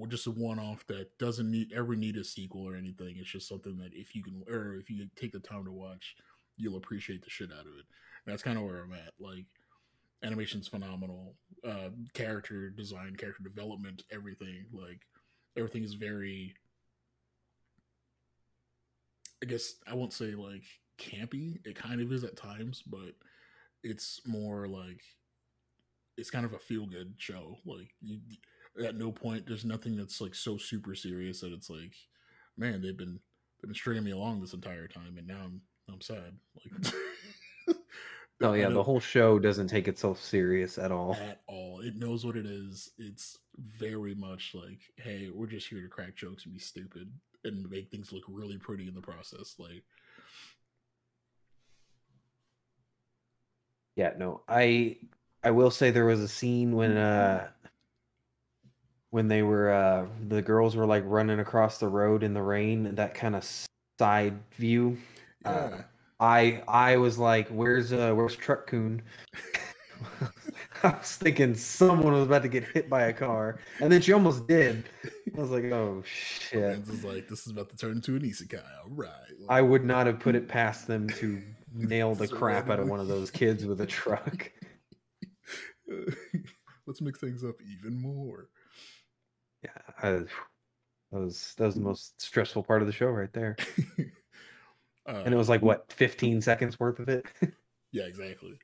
just 0.08 0.26
a 0.26 0.30
one 0.30 0.58
off 0.58 0.86
that 0.86 1.16
doesn't 1.18 1.50
need 1.50 1.72
ever 1.74 1.96
need 1.96 2.16
a 2.16 2.24
sequel 2.24 2.62
or 2.62 2.76
anything. 2.76 3.16
It's 3.18 3.30
just 3.30 3.48
something 3.48 3.76
that 3.78 3.92
if 3.92 4.14
you 4.14 4.22
can 4.22 4.44
or 4.48 4.76
if 4.76 4.88
you 4.90 5.08
take 5.16 5.32
the 5.32 5.40
time 5.40 5.64
to 5.64 5.72
watch, 5.72 6.16
you'll 6.56 6.76
appreciate 6.76 7.22
the 7.22 7.30
shit 7.30 7.50
out 7.52 7.66
of 7.66 7.72
it. 7.78 7.86
And 8.24 8.32
that's 8.32 8.42
kind 8.42 8.58
of 8.58 8.64
where 8.64 8.82
I'm 8.82 8.92
at. 8.92 9.14
Like 9.18 9.46
animation's 10.22 10.68
phenomenal, 10.68 11.34
uh, 11.64 11.90
character 12.14 12.70
design, 12.70 13.16
character 13.16 13.42
development, 13.42 14.04
everything. 14.10 14.66
Like 14.72 15.00
everything 15.56 15.82
is 15.82 15.94
very. 15.94 16.54
I 19.42 19.46
guess 19.46 19.74
I 19.86 19.94
won't 19.94 20.12
say 20.12 20.34
like 20.34 20.64
campy. 20.98 21.58
It 21.64 21.76
kind 21.76 22.00
of 22.00 22.12
is 22.12 22.24
at 22.24 22.36
times, 22.36 22.82
but 22.86 23.14
it's 23.82 24.20
more 24.26 24.66
like 24.66 25.02
it's 26.18 26.30
kind 26.30 26.44
of 26.44 26.52
a 26.52 26.58
feel 26.58 26.84
good 26.84 27.14
show. 27.16 27.58
Like 27.64 27.90
you, 28.00 28.18
at 28.84 28.96
no 28.96 29.10
point 29.10 29.46
there's 29.46 29.64
nothing 29.64 29.96
that's 29.96 30.20
like 30.20 30.34
so 30.34 30.58
super 30.58 30.94
serious 30.94 31.40
that 31.40 31.52
it's 31.52 31.70
like, 31.70 31.94
man, 32.56 32.82
they've 32.82 32.96
been 32.96 33.20
they've 33.60 33.68
been 33.68 33.74
stringing 33.74 34.04
me 34.04 34.10
along 34.10 34.40
this 34.40 34.52
entire 34.52 34.88
time, 34.88 35.16
and 35.16 35.26
now 35.26 35.40
I'm 35.44 35.60
I'm 35.88 36.00
sad. 36.00 36.36
Like. 36.56 36.94
Oh 38.40 38.52
yeah, 38.52 38.68
the 38.68 38.84
whole 38.84 39.00
show 39.00 39.40
doesn't 39.40 39.66
take 39.66 39.88
itself 39.88 40.22
serious 40.22 40.78
at 40.78 40.92
all. 40.92 41.14
At 41.14 41.40
all. 41.48 41.80
It 41.80 41.96
knows 41.96 42.24
what 42.24 42.36
it 42.36 42.46
is. 42.46 42.88
It's 42.96 43.36
very 43.56 44.14
much 44.14 44.54
like, 44.54 44.78
hey, 44.94 45.28
we're 45.34 45.48
just 45.48 45.66
here 45.66 45.82
to 45.82 45.88
crack 45.88 46.14
jokes 46.14 46.44
and 46.44 46.54
be 46.54 46.60
stupid 46.60 47.10
and 47.42 47.68
make 47.68 47.90
things 47.90 48.12
look 48.12 48.22
really 48.28 48.56
pretty 48.56 48.86
in 48.86 48.94
the 48.94 49.00
process. 49.00 49.56
Like 49.58 49.82
Yeah, 53.98 54.12
no. 54.16 54.42
I 54.48 54.98
I 55.48 55.50
will 55.50 55.70
say 55.70 55.90
there 55.90 56.04
was 56.04 56.20
a 56.20 56.28
scene 56.28 56.72
when 56.72 56.98
uh 56.98 57.48
when 59.08 59.28
they 59.28 59.40
were 59.40 59.70
uh 59.72 60.04
the 60.28 60.42
girls 60.42 60.76
were 60.76 60.84
like 60.84 61.04
running 61.06 61.40
across 61.40 61.78
the 61.78 61.88
road 61.88 62.22
in 62.22 62.34
the 62.34 62.42
rain, 62.42 62.94
that 62.96 63.14
kind 63.14 63.34
of 63.34 63.50
side 63.98 64.38
view. 64.58 64.98
yeah. 65.46 65.50
Uh, 65.50 65.82
I 66.20 66.62
I 66.68 66.98
was 66.98 67.16
like, 67.16 67.48
"Where's 67.48 67.94
uh 67.94 68.12
where's 68.12 68.36
Truck-kun?" 68.36 69.00
I 70.82 70.90
was 70.90 71.16
thinking 71.16 71.54
someone 71.54 72.12
was 72.12 72.26
about 72.26 72.42
to 72.42 72.48
get 72.48 72.64
hit 72.64 72.90
by 72.90 73.04
a 73.04 73.12
car, 73.14 73.58
and 73.80 73.90
then 73.90 74.02
she 74.02 74.12
almost 74.12 74.46
did. 74.48 74.84
I 75.34 75.40
was 75.40 75.50
like, 75.50 75.64
"Oh 75.64 76.02
shit!" 76.04 76.80
Is 76.80 77.04
like, 77.04 77.26
this 77.26 77.46
is 77.46 77.52
about 77.52 77.70
to 77.70 77.76
turn 77.78 77.92
into 77.92 78.16
an 78.16 78.20
isekai. 78.22 78.60
All 78.84 78.90
right. 78.90 79.10
I 79.48 79.62
would 79.62 79.86
not 79.86 80.06
have 80.06 80.20
put 80.20 80.34
it 80.34 80.46
past 80.46 80.86
them 80.86 81.08
to 81.08 81.40
nail 81.74 82.14
the 82.14 82.28
crap 82.38 82.68
out 82.68 82.80
of 82.80 82.88
one 82.90 83.00
of 83.00 83.08
those 83.08 83.30
kids 83.30 83.64
with 83.64 83.80
a 83.80 83.86
truck. 83.86 84.52
let's 86.86 87.00
mix 87.00 87.20
things 87.20 87.44
up 87.44 87.56
even 87.62 88.00
more. 88.00 88.48
Yeah, 89.62 89.70
I, 90.02 90.10
that 91.12 91.20
was 91.20 91.54
that 91.56 91.66
was 91.66 91.74
the 91.74 91.80
most 91.80 92.20
stressful 92.20 92.62
part 92.62 92.82
of 92.82 92.86
the 92.86 92.92
show 92.92 93.06
right 93.06 93.32
there, 93.32 93.56
uh, 93.98 94.02
and 95.06 95.32
it 95.32 95.36
was 95.36 95.48
like 95.48 95.62
what 95.62 95.92
15 95.92 96.40
seconds 96.40 96.78
worth 96.78 96.98
of 96.98 97.08
it. 97.08 97.26
Yeah, 97.90 98.02
exactly. 98.02 98.58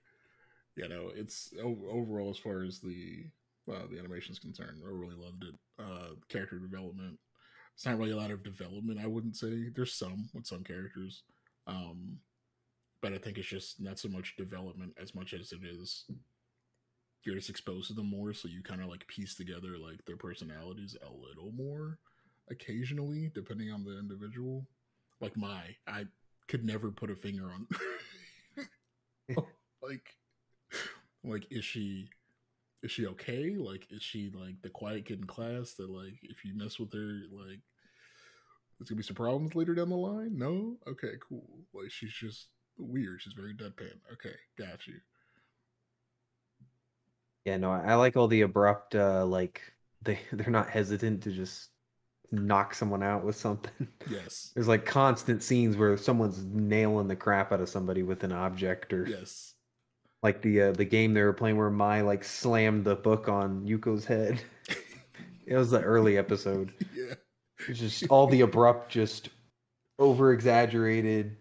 You 0.76 0.86
know, 0.86 1.10
it's 1.14 1.54
overall 1.58 2.28
as 2.28 2.36
far 2.36 2.62
as 2.62 2.78
the 2.78 3.24
uh, 3.72 3.86
the 3.90 3.98
animation 3.98 4.32
is 4.32 4.38
concerned, 4.38 4.82
I 4.84 4.90
really 4.90 5.16
loved 5.16 5.44
it. 5.44 5.54
Uh, 5.82 6.16
character 6.28 6.58
development. 6.58 7.18
It's 7.74 7.86
not 7.86 7.96
really 7.96 8.10
a 8.10 8.18
lot 8.18 8.30
of 8.30 8.44
development, 8.44 9.00
I 9.02 9.06
wouldn't 9.06 9.36
say. 9.36 9.70
There's 9.74 9.94
some 9.94 10.28
with 10.34 10.46
some 10.46 10.62
characters, 10.62 11.22
um, 11.66 12.18
but 13.00 13.14
I 13.14 13.18
think 13.18 13.38
it's 13.38 13.48
just 13.48 13.80
not 13.80 13.98
so 13.98 14.10
much 14.10 14.36
development 14.36 14.92
as 15.00 15.14
much 15.14 15.32
as 15.32 15.52
it 15.52 15.64
is 15.64 16.04
you're 17.24 17.36
just 17.36 17.50
exposed 17.50 17.88
to 17.88 17.94
them 17.94 18.10
more, 18.10 18.32
so 18.32 18.48
you 18.48 18.62
kind 18.62 18.82
of 18.82 18.88
like 18.88 19.06
piece 19.06 19.34
together 19.34 19.78
like 19.78 20.04
their 20.04 20.16
personalities 20.16 20.96
a 21.02 21.10
little 21.10 21.52
more 21.52 21.98
occasionally, 22.50 23.30
depending 23.34 23.70
on 23.72 23.84
the 23.84 23.98
individual. 23.98 24.66
Like 25.20 25.36
my, 25.36 25.76
I 25.86 26.06
could 26.48 26.64
never 26.64 26.90
put 26.90 27.10
a 27.10 27.16
finger 27.16 27.50
on 27.50 27.66
like 29.82 30.16
like 31.22 31.46
is 31.50 31.64
she 31.64 32.08
is 32.82 32.90
she 32.90 33.06
okay? 33.06 33.56
Like 33.56 33.86
is 33.90 34.02
she 34.02 34.30
like 34.34 34.60
the 34.62 34.68
quiet 34.68 35.06
kid 35.06 35.20
in 35.20 35.26
class 35.26 35.72
that 35.74 35.90
like 35.90 36.18
if 36.22 36.44
you 36.44 36.56
mess 36.56 36.78
with 36.78 36.92
her 36.92 37.22
like 37.32 37.60
there's 38.78 38.90
gonna 38.90 38.98
be 38.98 39.02
some 39.02 39.16
problems 39.16 39.54
later 39.54 39.74
down 39.74 39.88
the 39.88 39.96
line? 39.96 40.36
No? 40.36 40.76
Okay 40.86 41.14
cool. 41.26 41.60
Like 41.72 41.90
she's 41.90 42.12
just 42.12 42.48
weird. 42.76 43.22
She's 43.22 43.32
very 43.32 43.54
deadpan. 43.54 43.96
Okay 44.12 44.34
got 44.58 44.86
you 44.86 45.00
Yeah, 47.44 47.56
no, 47.58 47.70
I 47.70 47.92
I 47.92 47.94
like 47.96 48.16
all 48.16 48.28
the 48.28 48.42
abrupt, 48.42 48.94
uh, 48.94 49.24
like 49.26 49.60
they 50.02 50.18
they're 50.32 50.50
not 50.50 50.70
hesitant 50.70 51.22
to 51.24 51.32
just 51.32 51.70
knock 52.32 52.74
someone 52.74 53.02
out 53.02 53.24
with 53.24 53.36
something. 53.36 53.88
yes 54.10 54.50
There's 54.54 54.68
like 54.68 54.84
constant 54.86 55.42
scenes 55.42 55.76
where 55.76 55.96
someone's 55.96 56.44
nailing 56.44 57.08
the 57.08 57.16
crap 57.16 57.52
out 57.52 57.60
of 57.60 57.68
somebody 57.68 58.02
with 58.02 58.24
an 58.24 58.32
object, 58.32 58.92
or 58.92 59.06
yes 59.06 59.54
like 60.22 60.40
the 60.40 60.62
uh, 60.62 60.72
the 60.72 60.84
game 60.86 61.12
they 61.14 61.22
were 61.22 61.34
playing 61.34 61.56
where 61.56 61.70
Mai 61.70 62.00
like 62.00 62.24
slammed 62.24 62.84
the 62.84 62.96
book 62.96 63.28
on 63.28 63.66
Yuko's 63.66 64.06
head. 64.06 64.40
it 65.46 65.54
was 65.56 65.70
the 65.70 65.82
early 65.82 66.16
episode. 66.18 66.72
yeah 66.94 67.14
It's 67.68 67.78
just 67.78 68.04
all 68.08 68.26
the 68.26 68.40
abrupt, 68.40 68.90
just 68.90 69.28
over 69.98 70.32
exaggerated 70.32 71.36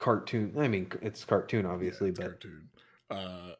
cartoon. 0.00 0.54
I 0.58 0.68
mean, 0.68 0.90
it's 1.02 1.24
cartoon, 1.24 1.66
obviously, 1.66 2.08
yeah, 2.08 2.10
it's 2.10 2.18
but 2.18 2.26
cartoon 2.30 2.68
uh 3.10 3.52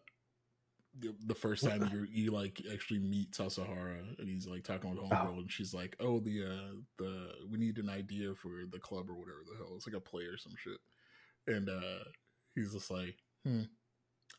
the, 1.01 1.15
the 1.27 1.35
first 1.35 1.65
time 1.65 1.89
you 1.93 2.07
you 2.11 2.31
like 2.31 2.61
actually 2.73 2.99
meet 3.01 3.35
Sasahara 3.35 3.99
and 4.19 4.29
he's 4.29 4.47
like 4.47 4.65
talking 4.65 4.91
with 4.91 4.99
homegirl 4.99 5.37
Oh. 5.37 5.39
and 5.39 5.51
she's 5.51 5.73
like, 5.75 5.97
"Oh, 6.01 6.21
the 6.21 6.45
uh 6.45 6.75
the 6.99 7.31
we 7.51 7.59
need 7.59 7.79
an 7.79 7.89
idea 7.89 8.35
for 8.35 8.51
the 8.71 8.79
club 8.79 9.09
or 9.11 9.15
whatever 9.15 9.41
the 9.51 9.57
hell. 9.57 9.73
It's 9.77 9.87
like 9.87 9.97
a 9.97 10.01
play 10.01 10.25
or 10.25 10.37
some 10.37 10.55
shit." 10.57 10.79
And 11.47 11.69
uh 11.69 12.05
he's 12.55 12.73
just 12.73 12.91
like, 12.91 13.17
"Hmm, 13.45 13.63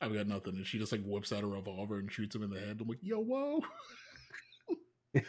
I've 0.02 0.14
got 0.14 0.28
nothing." 0.28 0.56
And 0.56 0.66
she 0.68 0.80
just 0.80 0.92
like 0.92 1.04
whips 1.04 1.32
out 1.32 1.44
a 1.44 1.48
revolver 1.48 1.98
and 2.00 2.12
shoots 2.12 2.36
him 2.36 2.44
in 2.44 2.50
the 2.50 2.60
head. 2.60 2.78
I'm 2.82 2.88
like, 2.88 3.00
"Yo, 3.02 3.20
whoa!" 3.20 3.62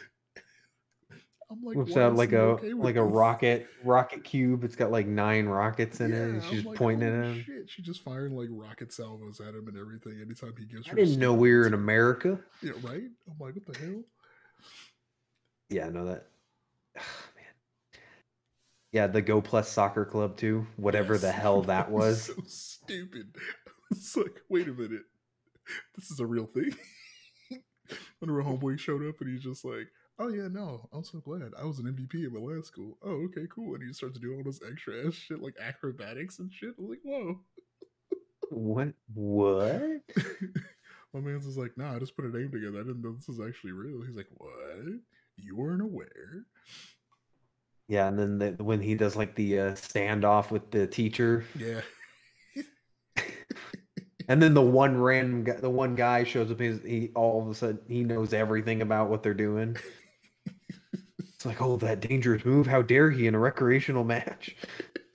I'm 1.51 1.61
like, 1.63 1.75
whips 1.77 1.95
"Why 1.95 2.03
out 2.03 2.15
like 2.15 2.31
a 2.31 2.39
okay 2.41 2.73
like 2.73 2.95
a 2.95 3.03
this?" 3.03 3.11
rocket 3.11 3.67
rocket 3.83 4.23
cube. 4.23 4.63
It's 4.63 4.75
got 4.75 4.91
like 4.91 5.07
nine 5.07 5.47
rockets 5.47 5.99
in 5.99 6.13
it. 6.13 6.17
and 6.17 6.43
She's 6.43 6.51
just 6.51 6.65
like, 6.67 6.77
pointing 6.77 7.09
at 7.09 7.13
"Holy 7.13 7.33
him. 7.39 7.43
Shit, 7.43 7.69
she 7.69 7.81
just 7.81 8.03
firing 8.03 8.35
like 8.35 8.47
rocket 8.51 8.93
salvos 8.93 9.39
at 9.41 9.53
him 9.53 9.67
and 9.67 9.77
everything. 9.77 10.21
Anytime 10.21 10.53
he 10.57 10.65
gives 10.65 10.87
I 10.87 10.91
her, 10.91 10.95
didn't 10.95 11.19
know 11.19 11.33
we 11.33 11.53
were 11.53 11.67
in. 11.67 11.73
America. 11.73 12.39
Yeah, 12.61 12.71
right. 12.81 13.03
I'm 13.27 13.37
like, 13.39 13.55
what 13.55 13.65
the 13.65 13.77
hell? 13.77 14.03
Yeah, 15.69 15.87
I 15.87 15.89
know 15.89 16.05
that. 16.05 16.27
man. 16.95 17.45
Yeah, 18.91 19.07
the 19.07 19.21
Go 19.21 19.41
Plus 19.41 19.69
Soccer 19.69 20.05
Club 20.05 20.37
too. 20.37 20.67
Whatever 20.77 21.17
the 21.17 21.31
hell 21.31 21.61
that 21.63 21.91
was. 21.91 22.23
so 22.23 22.33
stupid. 22.47 23.35
It's 23.91 24.15
like, 24.15 24.41
wait 24.49 24.67
a 24.69 24.71
minute, 24.73 25.03
this 25.97 26.11
is 26.11 26.19
a 26.21 26.25
real 26.25 26.45
thing. 26.45 26.71
when 28.19 28.29
her 28.29 28.41
homeboy 28.41 28.79
showed 28.79 29.05
up 29.05 29.19
and 29.19 29.29
he's 29.29 29.43
just 29.43 29.65
like, 29.65 29.87
"Oh 30.21 30.29
yeah, 30.29 30.47
no, 30.47 30.87
I'm 30.93 31.03
so 31.03 31.19
glad 31.19 31.51
I 31.59 31.65
was 31.65 31.79
an 31.79 31.85
MVP 31.85 32.25
in 32.25 32.33
my 32.33 32.39
last 32.39 32.67
school." 32.67 32.97
Oh, 33.01 33.25
okay, 33.25 33.47
cool. 33.49 33.73
And 33.75 33.83
he 33.83 33.91
starts 33.93 34.19
do 34.19 34.35
all 34.35 34.43
this 34.43 34.59
extra 34.69 35.07
ass 35.07 35.15
shit 35.15 35.41
like 35.41 35.55
acrobatics 35.59 36.37
and 36.39 36.53
shit. 36.53 36.75
I'm 36.77 36.89
like, 36.89 36.99
whoa. 37.03 37.39
What? 38.51 38.89
What? 39.13 39.81
my 41.13 41.19
man's 41.19 41.45
just 41.45 41.57
like, 41.57 41.77
nah, 41.77 41.95
I 41.95 41.99
just 41.99 42.15
put 42.15 42.25
a 42.25 42.29
name 42.29 42.51
together. 42.51 42.79
I 42.79 42.83
didn't 42.83 43.01
know 43.01 43.13
this 43.13 43.27
was 43.27 43.39
actually 43.39 43.71
real. 43.71 44.01
He's 44.01 44.15
like, 44.15 44.27
what? 44.37 44.99
You 45.37 45.55
weren't 45.55 45.81
aware? 45.81 46.45
Yeah, 47.87 48.07
and 48.07 48.19
then 48.19 48.37
the, 48.37 48.63
when 48.63 48.81
he 48.81 48.95
does 48.95 49.15
like 49.15 49.35
the 49.35 49.59
uh, 49.59 49.71
standoff 49.71 50.51
with 50.51 50.69
the 50.71 50.85
teacher, 50.85 51.45
Yeah. 51.57 51.81
and 54.27 54.41
then 54.41 54.53
the 54.53 54.61
one 54.61 54.97
random 54.97 55.43
guy, 55.43 55.55
the 55.55 55.69
one 55.69 55.95
guy 55.95 56.23
shows 56.23 56.51
up. 56.51 56.59
He's, 56.59 56.81
he 56.83 57.11
all 57.15 57.41
of 57.41 57.49
a 57.49 57.55
sudden 57.55 57.79
he 57.87 58.03
knows 58.03 58.33
everything 58.33 58.81
about 58.81 59.09
what 59.09 59.23
they're 59.23 59.33
doing. 59.33 59.77
It's 61.41 61.45
like, 61.47 61.59
oh, 61.59 61.75
that 61.77 62.01
dangerous 62.01 62.45
move! 62.45 62.67
How 62.67 62.83
dare 62.83 63.09
he 63.09 63.25
in 63.25 63.33
a 63.33 63.39
recreational 63.39 64.03
match? 64.03 64.55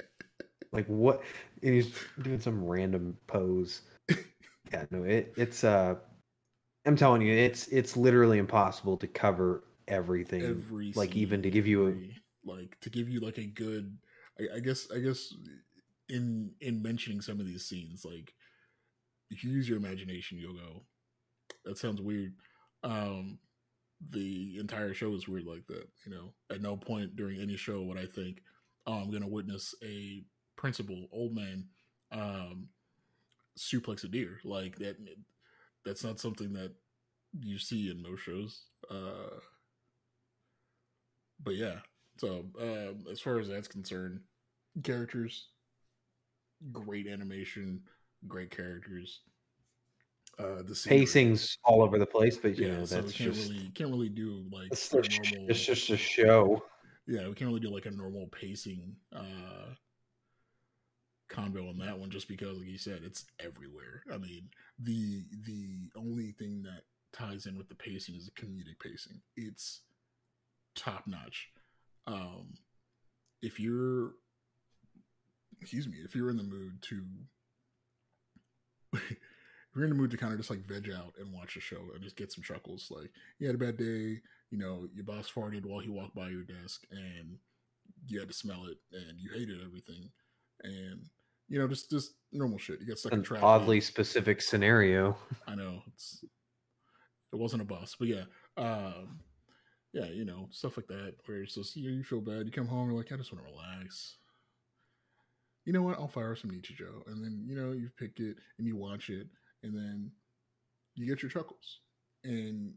like 0.72 0.84
what? 0.86 1.22
And 1.62 1.72
he's 1.72 1.94
doing 2.20 2.40
some 2.40 2.64
random 2.64 3.16
pose. 3.28 3.82
Yeah, 4.72 4.84
no, 4.90 5.04
it 5.04 5.32
it's 5.36 5.62
uh, 5.62 5.94
I'm 6.84 6.96
telling 6.96 7.22
you, 7.22 7.32
it's 7.32 7.68
it's 7.68 7.96
literally 7.96 8.38
impossible 8.38 8.96
to 8.96 9.06
cover 9.06 9.62
everything. 9.86 10.42
every 10.42 10.92
like 10.96 11.14
even 11.14 11.40
to 11.42 11.50
give 11.50 11.68
you 11.68 11.86
a 11.86 11.94
like 12.44 12.76
to 12.80 12.90
give 12.90 13.08
you 13.08 13.20
like 13.20 13.38
a 13.38 13.46
good 13.46 13.96
I, 14.40 14.56
I 14.56 14.58
guess 14.58 14.88
i 14.92 14.98
guess 14.98 15.32
in 16.08 16.50
in 16.60 16.82
mentioning 16.82 17.20
some 17.20 17.38
of 17.38 17.46
these 17.46 17.64
scenes 17.64 18.04
like 18.04 18.34
if 19.30 19.44
you 19.44 19.52
use 19.52 19.68
your 19.68 19.78
imagination 19.78 20.36
you'll 20.36 20.54
go 20.54 20.82
that 21.64 21.78
sounds 21.78 22.00
weird 22.00 22.34
um 22.82 23.38
the 24.10 24.56
entire 24.58 24.92
show 24.92 25.14
is 25.14 25.26
weird 25.26 25.46
like 25.46 25.66
that 25.66 25.88
you 26.04 26.12
know 26.12 26.32
at 26.50 26.60
no 26.60 26.76
point 26.76 27.16
during 27.16 27.40
any 27.40 27.56
show 27.56 27.82
would 27.82 27.98
i 27.98 28.04
think 28.04 28.42
oh 28.86 28.94
i'm 28.94 29.10
gonna 29.10 29.26
witness 29.26 29.74
a 29.82 30.22
principal 30.56 31.06
old 31.12 31.34
man 31.34 31.64
um 32.12 32.68
suplex 33.58 34.04
a 34.04 34.08
deer 34.08 34.38
like 34.44 34.76
that 34.76 34.96
that's 35.84 36.04
not 36.04 36.20
something 36.20 36.52
that 36.52 36.72
you 37.40 37.58
see 37.58 37.90
in 37.90 38.02
most 38.02 38.22
shows. 38.22 38.64
Uh, 38.90 39.38
but 41.42 41.54
yeah, 41.54 41.76
so 42.18 42.46
uh, 42.60 43.10
as 43.10 43.20
far 43.20 43.38
as 43.38 43.48
that's 43.48 43.68
concerned, 43.68 44.20
characters, 44.82 45.48
great 46.72 47.06
animation, 47.06 47.82
great 48.26 48.50
characters. 48.50 49.20
Uh, 50.38 50.62
the 50.62 50.74
scenery. 50.74 51.00
Pacing's 51.00 51.58
all 51.64 51.82
over 51.82 51.98
the 51.98 52.06
place, 52.06 52.36
but 52.36 52.58
you 52.58 52.66
yeah, 52.66 52.76
know 52.76 52.84
so 52.84 52.96
that's 53.00 53.12
can't 53.12 53.32
just 53.32 53.48
really 53.48 53.70
can't 53.74 53.90
really 53.90 54.10
do 54.10 54.44
like 54.52 54.68
it's, 54.70 54.92
a 54.92 54.98
a 54.98 55.02
sh- 55.02 55.32
normal. 55.32 55.50
it's 55.50 55.64
just 55.64 55.88
a 55.90 55.96
show. 55.96 56.62
yeah, 57.06 57.26
we 57.26 57.34
can't 57.34 57.48
really 57.48 57.60
do 57.60 57.70
like 57.70 57.86
a 57.86 57.90
normal 57.90 58.26
pacing 58.26 58.94
uh 59.14 59.72
combo 61.28 61.68
on 61.68 61.78
that 61.78 61.98
one 61.98 62.10
just 62.10 62.28
because 62.28 62.58
like 62.58 62.68
you 62.68 62.76
said 62.78 63.00
it's 63.02 63.24
everywhere. 63.40 64.02
I 64.12 64.18
mean, 64.18 64.48
the 64.78 65.24
the 65.46 65.88
only 65.96 66.32
thing 66.32 66.62
that 66.64 66.82
ties 67.12 67.46
in 67.46 67.56
with 67.56 67.68
the 67.68 67.74
pacing 67.74 68.14
is 68.14 68.26
the 68.26 68.32
comedic 68.32 68.78
pacing. 68.78 69.20
It's 69.36 69.80
top 70.74 71.06
notch. 71.06 71.48
Um 72.06 72.52
if 73.40 73.58
you're 73.58 74.12
excuse 75.62 75.88
me, 75.88 75.96
if 76.04 76.14
you're 76.14 76.28
in 76.30 76.36
the 76.36 76.42
mood 76.42 76.82
to 76.82 77.02
you're 79.76 79.84
in 79.84 79.90
the 79.90 79.96
mood 79.96 80.10
to 80.10 80.16
kind 80.16 80.32
of 80.32 80.38
just 80.38 80.50
like 80.50 80.66
veg 80.66 80.90
out 80.90 81.12
and 81.18 81.32
watch 81.32 81.56
a 81.56 81.60
show 81.60 81.78
and 81.94 82.02
just 82.02 82.16
get 82.16 82.32
some 82.32 82.42
chuckles, 82.42 82.88
like 82.90 83.10
you 83.38 83.46
had 83.46 83.56
a 83.56 83.58
bad 83.58 83.76
day, 83.76 84.20
you 84.50 84.58
know, 84.58 84.88
your 84.94 85.04
boss 85.04 85.30
farted 85.30 85.66
while 85.66 85.80
he 85.80 85.88
walked 85.88 86.14
by 86.14 86.28
your 86.28 86.42
desk 86.42 86.84
and 86.90 87.36
you 88.06 88.18
had 88.18 88.28
to 88.28 88.34
smell 88.34 88.66
it 88.66 88.78
and 88.92 89.18
you 89.18 89.30
hated 89.32 89.60
everything 89.64 90.10
and 90.62 91.00
you 91.48 91.58
know 91.58 91.68
just 91.68 91.90
just 91.90 92.12
normal 92.32 92.58
shit. 92.58 92.80
You 92.80 92.86
get 92.86 92.98
stuck 92.98 93.12
in 93.12 93.22
traffic. 93.22 93.44
oddly 93.44 93.80
specific 93.80 94.42
scenario. 94.42 95.16
i 95.46 95.54
know 95.54 95.82
it's 95.92 96.24
it 97.32 97.36
wasn't 97.36 97.62
a 97.62 97.64
bus 97.64 97.94
but 97.98 98.08
yeah 98.08 98.24
um 98.56 99.20
yeah 99.92 100.06
you 100.06 100.24
know 100.24 100.48
stuff 100.50 100.76
like 100.76 100.86
that 100.88 101.14
where 101.26 101.42
it's 101.42 101.54
just 101.54 101.76
you, 101.76 101.90
you 101.90 102.02
feel 102.02 102.20
bad 102.20 102.46
you 102.46 102.52
come 102.52 102.66
home 102.66 102.88
you're 102.88 102.98
like 102.98 103.12
i 103.12 103.16
just 103.16 103.32
want 103.32 103.44
to 103.44 103.50
relax 103.50 104.16
you 105.66 105.72
know 105.72 105.82
what? 105.82 105.98
I'll 105.98 106.06
fire 106.06 106.36
some 106.36 106.52
Nichijou 106.52 107.06
and 107.08 107.22
then 107.22 107.44
you 107.44 107.56
know 107.56 107.72
you 107.72 107.90
pick 107.98 108.20
it 108.20 108.36
and 108.58 108.66
you 108.66 108.76
watch 108.76 109.10
it 109.10 109.26
and 109.66 109.76
then 109.76 110.10
you 110.94 111.06
get 111.06 111.22
your 111.22 111.30
chuckles. 111.30 111.80
And 112.24 112.74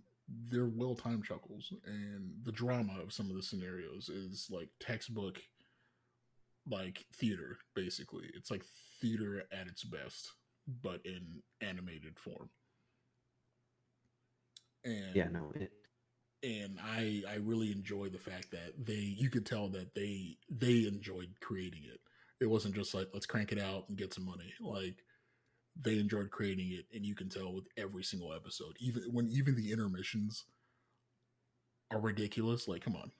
they're 0.49 0.67
well-timed 0.67 1.25
chuckles. 1.25 1.71
And 1.86 2.32
the 2.43 2.52
drama 2.52 2.99
of 3.02 3.13
some 3.13 3.30
of 3.30 3.36
the 3.36 3.43
scenarios 3.43 4.10
is 4.10 4.47
like 4.52 4.69
textbook 4.80 5.39
like 6.69 7.06
theater 7.15 7.58
basically. 7.75 8.30
It's 8.36 8.52
like 8.52 8.63
theater 9.02 9.43
at 9.52 9.67
its 9.67 9.84
best 9.84 10.32
but 10.84 11.02
in 11.06 11.41
animated 11.62 12.19
form. 12.19 12.49
And 14.84 15.15
Yeah, 15.15 15.28
no, 15.30 15.52
it, 15.56 15.71
and 16.41 16.80
i 16.82 17.21
i 17.30 17.36
really 17.36 17.69
enjoy 17.69 18.08
the 18.08 18.17
fact 18.17 18.49
that 18.52 18.86
they 18.86 18.93
you 18.93 19.30
could 19.30 19.45
tell 19.45 19.67
that 19.67 19.93
they 19.93 20.38
they 20.49 20.88
enjoyed 20.88 21.30
creating 21.41 21.84
it. 21.91 21.99
It 22.39 22.49
wasn't 22.49 22.75
just 22.75 22.93
like 22.93 23.08
let's 23.13 23.25
crank 23.25 23.52
it 23.52 23.60
out 23.60 23.89
and 23.89 23.97
get 23.97 24.13
some 24.13 24.25
money. 24.25 24.54
Like 24.62 25.04
they 25.82 26.00
enjoyed 26.00 26.30
creating 26.32 26.72
it 26.72 26.86
and 26.96 27.06
you 27.06 27.15
can 27.15 27.30
tell 27.30 27.54
with 27.54 27.65
every 27.78 28.04
single 28.04 28.34
episode 28.34 28.76
even 28.80 29.04
when 29.12 29.28
even 29.30 29.56
the 29.56 29.72
intermissions 29.72 30.46
are 31.92 32.00
ridiculous 32.00 32.68
like 32.68 32.84
come 32.84 32.96
on 32.96 33.12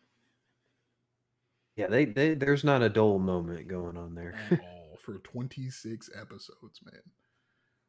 yeah, 1.76 1.88
they, 1.88 2.06
they 2.06 2.34
there's 2.34 2.64
not 2.64 2.82
a 2.82 2.90
dull 2.90 3.20
moment 3.20 3.68
going 3.68 3.96
on 3.98 4.14
there. 4.16 4.36
at 4.36 4.60
all 4.60 4.98
for 5.02 5.18
26 5.20 6.10
episodes 6.20 6.82
man 6.84 7.02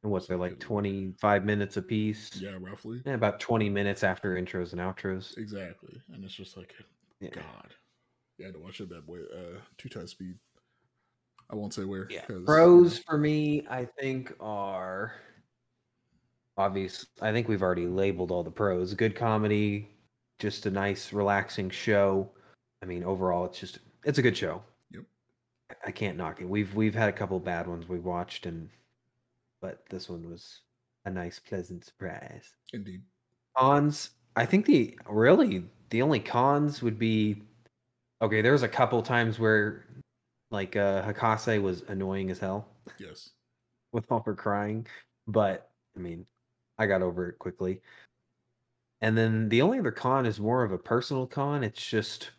and 0.02 0.12
what 0.12 0.22
So 0.22 0.28
they're 0.28 0.38
like 0.38 0.58
25 0.60 1.44
minutes 1.44 1.76
a 1.76 1.82
piece. 1.82 2.30
yeah 2.40 2.56
roughly 2.60 3.02
And 3.04 3.14
about 3.14 3.40
20 3.40 3.68
minutes 3.68 4.02
after 4.04 4.34
intros 4.36 4.72
and 4.72 4.80
outros. 4.80 5.36
exactly 5.36 6.00
and 6.12 6.24
it's 6.24 6.34
just 6.34 6.56
like 6.56 6.74
Yeah. 7.20 7.30
god 7.34 7.74
yeah 8.38 8.46
i 8.46 8.48
had 8.48 8.54
to 8.54 8.60
watch 8.60 8.80
it 8.80 8.88
that 8.90 9.06
way 9.08 9.20
uh 9.34 9.58
two 9.78 9.88
times 9.88 10.12
speed 10.12 10.36
i 11.50 11.54
won't 11.54 11.74
say 11.74 11.84
where 11.84 12.06
Yeah. 12.10 12.24
'cause, 12.26 12.44
Pros 12.44 12.98
for 12.98 13.18
me, 13.18 13.66
I 13.68 13.84
think, 13.84 14.32
are 14.40 15.14
obvious. 16.56 17.06
I 17.20 17.32
think 17.32 17.48
we've 17.48 17.62
already 17.62 17.86
labeled 17.86 18.30
all 18.30 18.42
the 18.44 18.50
pros. 18.50 18.94
Good 18.94 19.16
comedy, 19.16 19.88
just 20.38 20.66
a 20.66 20.70
nice, 20.70 21.12
relaxing 21.12 21.70
show. 21.70 22.30
I 22.82 22.86
mean, 22.86 23.04
overall, 23.04 23.46
it's 23.46 23.58
just 23.58 23.78
it's 24.04 24.18
a 24.18 24.22
good 24.22 24.36
show. 24.36 24.62
Yep. 24.90 25.04
I- 25.70 25.88
I 25.88 25.92
can't 25.92 26.16
knock 26.16 26.40
it. 26.40 26.48
We've 26.48 26.74
we've 26.74 26.94
had 26.94 27.08
a 27.08 27.12
couple 27.12 27.38
bad 27.40 27.66
ones 27.66 27.88
we've 27.88 28.04
watched, 28.04 28.46
and 28.46 28.68
but 29.60 29.84
this 29.90 30.08
one 30.08 30.28
was 30.28 30.62
a 31.04 31.10
nice, 31.10 31.38
pleasant 31.38 31.84
surprise. 31.84 32.54
indeed 32.72 33.02
Cons, 33.56 34.10
I 34.36 34.46
think 34.46 34.66
the 34.66 34.98
really 35.08 35.68
the 35.90 36.02
only 36.02 36.20
cons 36.20 36.82
would 36.82 36.98
be 36.98 37.42
okay. 38.22 38.42
There 38.42 38.52
was 38.52 38.62
a 38.62 38.68
couple 38.68 39.02
times 39.02 39.38
where 39.38 39.86
like 40.50 40.76
uh 40.76 41.02
Hakase 41.02 41.60
was 41.62 41.82
annoying 41.88 42.30
as 42.30 42.38
hell 42.38 42.68
yes 42.98 43.30
with 43.92 44.10
all 44.10 44.22
her 44.24 44.34
crying, 44.34 44.86
but 45.26 45.70
I 45.96 46.00
mean, 46.00 46.26
I 46.78 46.86
got 46.86 47.02
over 47.02 47.28
it 47.28 47.38
quickly. 47.38 47.80
And 49.00 49.16
then 49.16 49.48
the 49.48 49.62
only 49.62 49.78
other 49.78 49.90
con 49.92 50.26
is 50.26 50.38
more 50.38 50.62
of 50.62 50.72
a 50.72 50.78
personal 50.78 51.26
con. 51.26 51.64
It's 51.64 51.84
just 51.84 52.30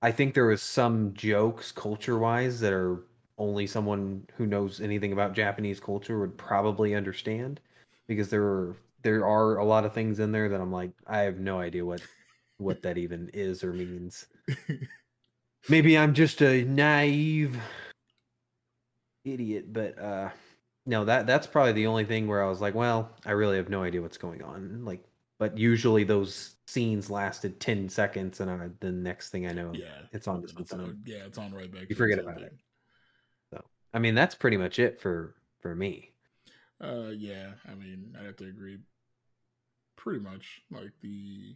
I 0.00 0.12
think 0.12 0.34
there 0.34 0.46
was 0.46 0.62
some 0.62 1.14
jokes 1.14 1.72
culture 1.72 2.18
wise 2.18 2.60
that 2.60 2.72
are 2.72 3.04
only 3.38 3.66
someone 3.66 4.26
who 4.36 4.46
knows 4.46 4.80
anything 4.80 5.12
about 5.12 5.34
Japanese 5.34 5.80
culture 5.80 6.18
would 6.20 6.36
probably 6.36 6.94
understand 6.94 7.60
because 8.06 8.28
there 8.28 8.44
are 8.44 8.76
there 9.02 9.26
are 9.26 9.58
a 9.58 9.64
lot 9.64 9.84
of 9.84 9.92
things 9.92 10.20
in 10.20 10.32
there 10.32 10.48
that 10.48 10.60
I'm 10.60 10.72
like 10.72 10.92
I 11.06 11.20
have 11.20 11.38
no 11.38 11.60
idea 11.60 11.84
what 11.84 12.02
what 12.58 12.82
that 12.82 12.98
even 12.98 13.30
is 13.32 13.64
or 13.64 13.72
means. 13.72 14.26
Maybe 15.68 15.96
I'm 15.96 16.14
just 16.14 16.42
a 16.42 16.64
naive 16.64 17.56
idiot, 19.24 19.72
but 19.72 19.98
uh 19.98 20.30
no, 20.84 21.04
that 21.04 21.26
that's 21.26 21.46
probably 21.46 21.72
the 21.72 21.86
only 21.86 22.04
thing 22.04 22.26
where 22.26 22.42
I 22.42 22.48
was 22.48 22.60
like, 22.60 22.74
well, 22.74 23.10
I 23.24 23.32
really 23.32 23.56
have 23.56 23.68
no 23.68 23.82
idea 23.82 24.02
what's 24.02 24.18
going 24.18 24.42
on. 24.42 24.84
Like 24.84 25.04
but 25.38 25.56
usually 25.58 26.04
those 26.04 26.56
scenes 26.66 27.10
lasted 27.10 27.58
10 27.60 27.88
seconds 27.88 28.40
and 28.40 28.50
I, 28.50 28.68
the 28.80 28.92
next 28.92 29.30
thing 29.30 29.46
I 29.46 29.52
know, 29.52 29.72
yeah 29.72 29.88
it's 30.12 30.28
on 30.28 30.42
to 30.42 30.48
and 30.48 30.60
it's 30.60 30.72
on, 30.72 31.02
yeah 31.04 31.24
it's 31.26 31.38
on 31.38 31.52
right 31.52 31.72
back 31.72 31.88
You 31.88 31.96
forget 31.96 32.18
about 32.18 32.42
it. 32.42 32.52
I 33.94 33.98
mean, 33.98 34.14
that's 34.14 34.34
pretty 34.34 34.56
much 34.56 34.78
it 34.78 35.00
for 35.00 35.34
for 35.60 35.74
me. 35.74 36.10
Uh, 36.80 37.10
yeah, 37.16 37.52
I 37.70 37.74
mean, 37.74 38.16
I 38.18 38.24
have 38.24 38.36
to 38.36 38.46
agree. 38.46 38.78
Pretty 39.96 40.20
much, 40.20 40.62
like 40.70 40.92
the 41.00 41.54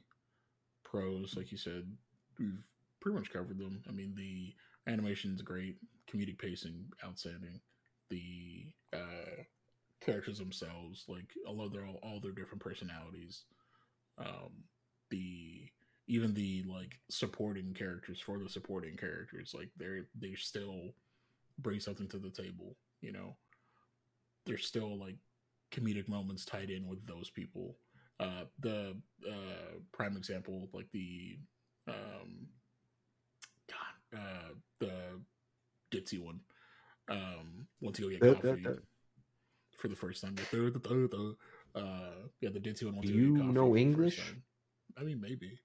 pros, 0.85 1.35
like 1.37 1.51
you 1.51 1.59
said, 1.59 1.85
we've 2.38 2.62
pretty 3.07 3.21
much 3.21 3.33
covered 3.33 3.57
them. 3.57 3.81
I 3.88 3.92
mean, 3.92 4.14
the 4.16 4.53
animation's 4.90 5.40
great, 5.40 5.77
comedic 6.12 6.40
pacing 6.40 6.87
outstanding. 7.05 7.61
The 8.11 8.66
uh, 8.92 9.45
characters 10.05 10.38
themselves, 10.38 11.05
like 11.07 11.31
love 11.49 11.73
their 11.73 11.87
all, 11.87 12.01
all 12.03 12.19
their 12.21 12.33
different 12.33 12.59
personalities. 12.59 13.45
Um, 14.19 14.64
the 15.11 15.69
even 16.09 16.35
the 16.35 16.64
like 16.66 16.99
supporting 17.09 17.75
characters 17.75 18.19
for 18.21 18.40
the 18.40 18.49
supporting 18.49 18.97
characters, 18.97 19.55
like 19.57 19.71
they're 19.77 20.09
they 20.21 20.35
still 20.35 20.90
bring 21.61 21.79
something 21.79 22.09
to 22.09 22.19
the 22.19 22.31
table. 22.31 22.75
You 23.03 23.12
know, 23.12 23.37
there's 24.47 24.66
still 24.66 24.99
like 24.99 25.19
comedic 25.73 26.09
moments 26.09 26.45
tied 26.45 26.71
in 26.71 26.88
with 26.88 27.07
those 27.07 27.31
people. 27.31 27.77
Uh, 28.19 28.47
the 28.59 28.97
uh, 29.31 29.79
prime 29.92 30.16
example, 30.16 30.69
like 30.73 30.90
the 30.92 31.38
um, 31.87 32.49
uh, 34.16 34.55
the 34.81 34.92
ditzy 35.92 36.20
one. 36.20 36.40
Um, 37.09 37.66
went 37.81 37.96
to 37.96 38.02
go 38.02 38.09
get 38.09 38.22
uh, 38.22 38.35
coffee 38.35 38.66
uh. 38.66 38.72
for 39.79 39.88
the 39.88 39.96
first 39.96 40.22
time. 40.22 40.37
Uh, 40.38 41.81
yeah, 42.40 42.50
the 42.50 42.61
ditzy 42.61 42.85
one. 42.85 42.96
Went 42.96 43.07
Do 43.07 43.12
to 43.12 43.18
go 43.18 43.18
get 43.18 43.26
you 43.26 43.37
coffee 43.37 43.52
know 43.52 43.76
English? 43.76 44.35
I 44.98 45.02
mean, 45.02 45.20
maybe. 45.20 45.59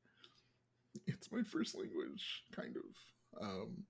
It's 1.08 1.32
my 1.32 1.42
first 1.42 1.76
language, 1.78 2.44
kind 2.54 2.76
of. 2.76 3.42
Um, 3.42 3.84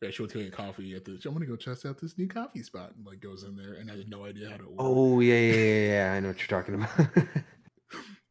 yeah, 0.00 0.10
she 0.10 0.22
went 0.22 0.32
to 0.32 0.38
go 0.38 0.44
get 0.44 0.54
coffee 0.54 0.94
at 0.94 1.04
the. 1.04 1.20
I'm 1.26 1.34
gonna 1.34 1.44
go 1.44 1.56
test 1.56 1.84
out 1.84 2.00
this 2.00 2.16
new 2.16 2.26
coffee 2.28 2.62
spot, 2.62 2.92
and 2.96 3.06
like 3.06 3.20
goes 3.20 3.44
in 3.44 3.56
there, 3.56 3.74
and 3.74 3.90
I 3.90 3.96
had 3.98 4.08
no 4.08 4.24
idea 4.24 4.48
how 4.48 4.56
to 4.56 4.64
order. 4.64 4.74
Oh 4.78 5.20
yeah, 5.20 5.34
yeah, 5.34 5.54
yeah, 5.54 5.88
yeah. 5.88 6.12
I 6.14 6.20
know 6.20 6.28
what 6.28 6.38
you're 6.38 6.60
talking 6.60 6.74
about. 6.76 7.28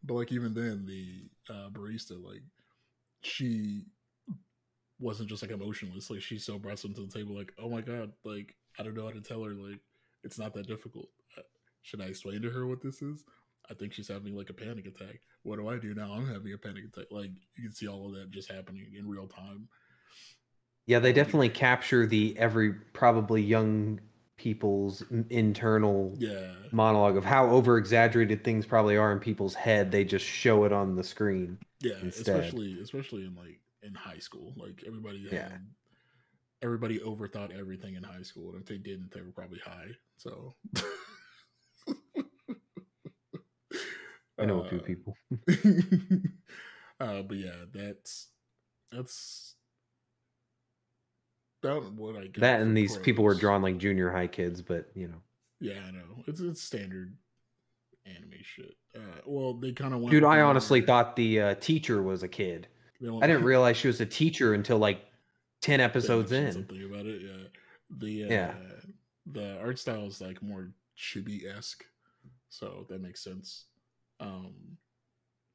But 0.10 0.15
like 0.15 0.32
even 0.32 0.55
then, 0.55 0.88
the 0.88 1.29
uh, 1.53 1.69
barista, 1.69 2.21
like 2.23 2.41
she 3.21 3.86
wasn't 5.00 5.30
just 5.30 5.42
like 5.42 5.52
emotionless. 5.52 6.10
Like 6.10 6.22
she 6.22 6.38
so 6.40 6.60
brought 6.60 6.80
something 6.80 7.08
to 7.08 7.12
the 7.14 7.20
table, 7.20 7.36
like, 7.36 7.54
oh 7.60 7.70
my 7.70 7.82
god, 7.82 8.12
like 8.26 8.56
I 8.80 8.84
don't 8.84 8.96
know 8.96 9.06
how 9.06 9.12
to 9.14 9.22
tell 9.22 9.44
her, 9.44 9.54
like 9.54 9.80
it's 10.24 10.40
not 10.40 10.54
that 10.54 10.68
difficult. 10.68 11.10
Uh, 11.38 11.42
Should 11.84 12.02
I 12.02 12.06
explain 12.06 12.42
to 12.42 12.50
her 12.52 12.68
what 12.68 12.82
this 12.82 13.02
is? 13.02 13.24
I 13.70 13.74
think 13.76 13.94
she's 13.94 14.08
having 14.08 14.36
like 14.36 14.50
a 14.50 14.54
panic 14.54 14.88
attack. 14.88 15.22
What 15.44 15.58
do 15.58 15.68
I 15.70 15.78
do 15.78 15.94
now? 15.94 16.12
I'm 16.14 16.28
having 16.28 16.54
a 16.54 16.58
panic 16.58 16.86
attack. 16.86 17.08
Like 17.12 17.32
you 17.56 17.64
can 17.64 17.74
see 17.74 17.88
all 17.88 18.08
of 18.08 18.14
that 18.16 18.32
just 18.32 18.52
happening 18.52 18.88
in 18.98 19.08
real 19.08 19.28
time. 19.28 19.70
yeah, 20.86 21.00
they 21.00 21.14
definitely 21.14 21.50
capture 21.50 22.06
the 22.06 22.38
every 22.38 22.74
probably 22.74 23.42
young 23.42 24.00
people's 24.38 25.04
internal 25.30 26.18
Yeah, 26.18 26.54
monologue 26.72 27.18
of 27.18 27.26
how 27.26 27.50
over 27.50 27.78
exaggerated 27.78 28.44
things 28.44 28.66
probably 28.66 28.98
are 28.98 29.12
in 29.12 29.20
people's 29.20 29.56
head. 29.56 29.92
They 29.92 30.04
just 30.04 30.26
show 30.26 30.64
it 30.66 30.72
on 30.74 30.96
the 30.96 31.04
screen. 31.04 31.60
yeah. 31.82 32.00
instead. 32.02 32.56
Especially 32.58 32.80
especially 32.82 33.26
in 33.26 33.36
like 33.36 33.60
in 33.84 33.94
high 33.94 34.20
school, 34.20 34.54
like 34.58 34.84
everybody 34.86 35.24
had. 35.24 35.34
Yeah. 35.34 35.58
Everybody 36.62 37.00
overthought 37.00 37.58
everything 37.58 37.96
in 37.96 38.04
high 38.04 38.22
school, 38.22 38.52
and 38.52 38.62
if 38.62 38.68
they 38.68 38.78
didn't, 38.78 39.12
they 39.13 39.22
were 39.22 39.32
probably 39.32 39.60
high. 39.60 39.92
So, 40.18 40.56
I 44.38 44.46
know 44.46 44.62
a 44.62 44.70
few 44.70 44.80
Uh, 44.80 44.84
people. 44.84 45.18
uh, 47.00 47.22
but 47.22 47.38
yeah, 47.38 47.65
that's 47.74 48.28
that's 48.92 49.56
about 51.63 51.94
what 51.94 52.15
I 52.15 52.28
got. 52.28 52.39
That 52.39 52.62
and 52.62 52.76
these 52.76 52.98
people 52.98 53.24
were 53.24 53.36
drawn 53.36 53.62
like 53.62 53.78
junior 53.78 54.12
high 54.12 54.28
kids, 54.28 54.62
but 54.62 54.89
you 54.96 55.08
know. 55.08 55.22
Yeah, 55.60 55.80
I 55.88 55.92
know. 55.92 56.24
It's 56.28 56.39
it's 56.39 56.62
standard 56.62 57.15
anime 58.06 58.32
shit. 58.42 58.76
Uh, 58.96 59.22
well, 59.26 59.54
they 59.54 59.72
kind 59.72 59.94
of 59.94 60.00
went. 60.00 60.12
Dude, 60.12 60.24
I 60.24 60.42
honestly 60.42 60.82
thought 60.82 61.15
the 61.15 61.42
uh, 61.42 61.56
teacher 61.56 62.02
was 62.02 62.24
a 62.24 62.28
kid. 62.28 62.68
I 63.02 63.28
didn't 63.28 63.44
realize 63.46 63.78
she 63.78 63.88
was 63.88 64.02
a 64.02 64.06
teacher 64.06 64.54
until 64.54 64.78
like 64.78 65.06
10 65.62 65.80
episodes 65.80 66.32
in. 66.32 66.52
Something 66.52 66.84
about 66.84 67.06
it, 67.06 67.22
yeah. 67.22 67.48
The 67.98 68.24
uh, 68.26 68.28
Yeah. 68.30 68.56
the 69.26 69.60
art 69.60 69.80
style 69.80 70.06
is 70.06 70.22
like 70.22 70.42
more 70.42 70.72
chibi 70.98 71.46
esque, 71.46 71.86
so 72.50 72.86
that 72.90 73.02
makes 73.02 73.24
sense. 73.24 73.66
Um, 74.20 74.78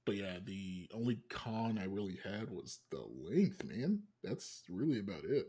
but 0.06 0.16
yeah, 0.16 0.38
the 0.44 0.88
only 0.92 1.18
con 1.30 1.78
I 1.78 1.84
really 1.84 2.18
had 2.22 2.50
was 2.50 2.80
the 2.90 3.02
length, 3.02 3.64
man. 3.64 4.02
That's 4.22 4.62
really 4.68 5.00
about 5.00 5.24
it. 5.24 5.46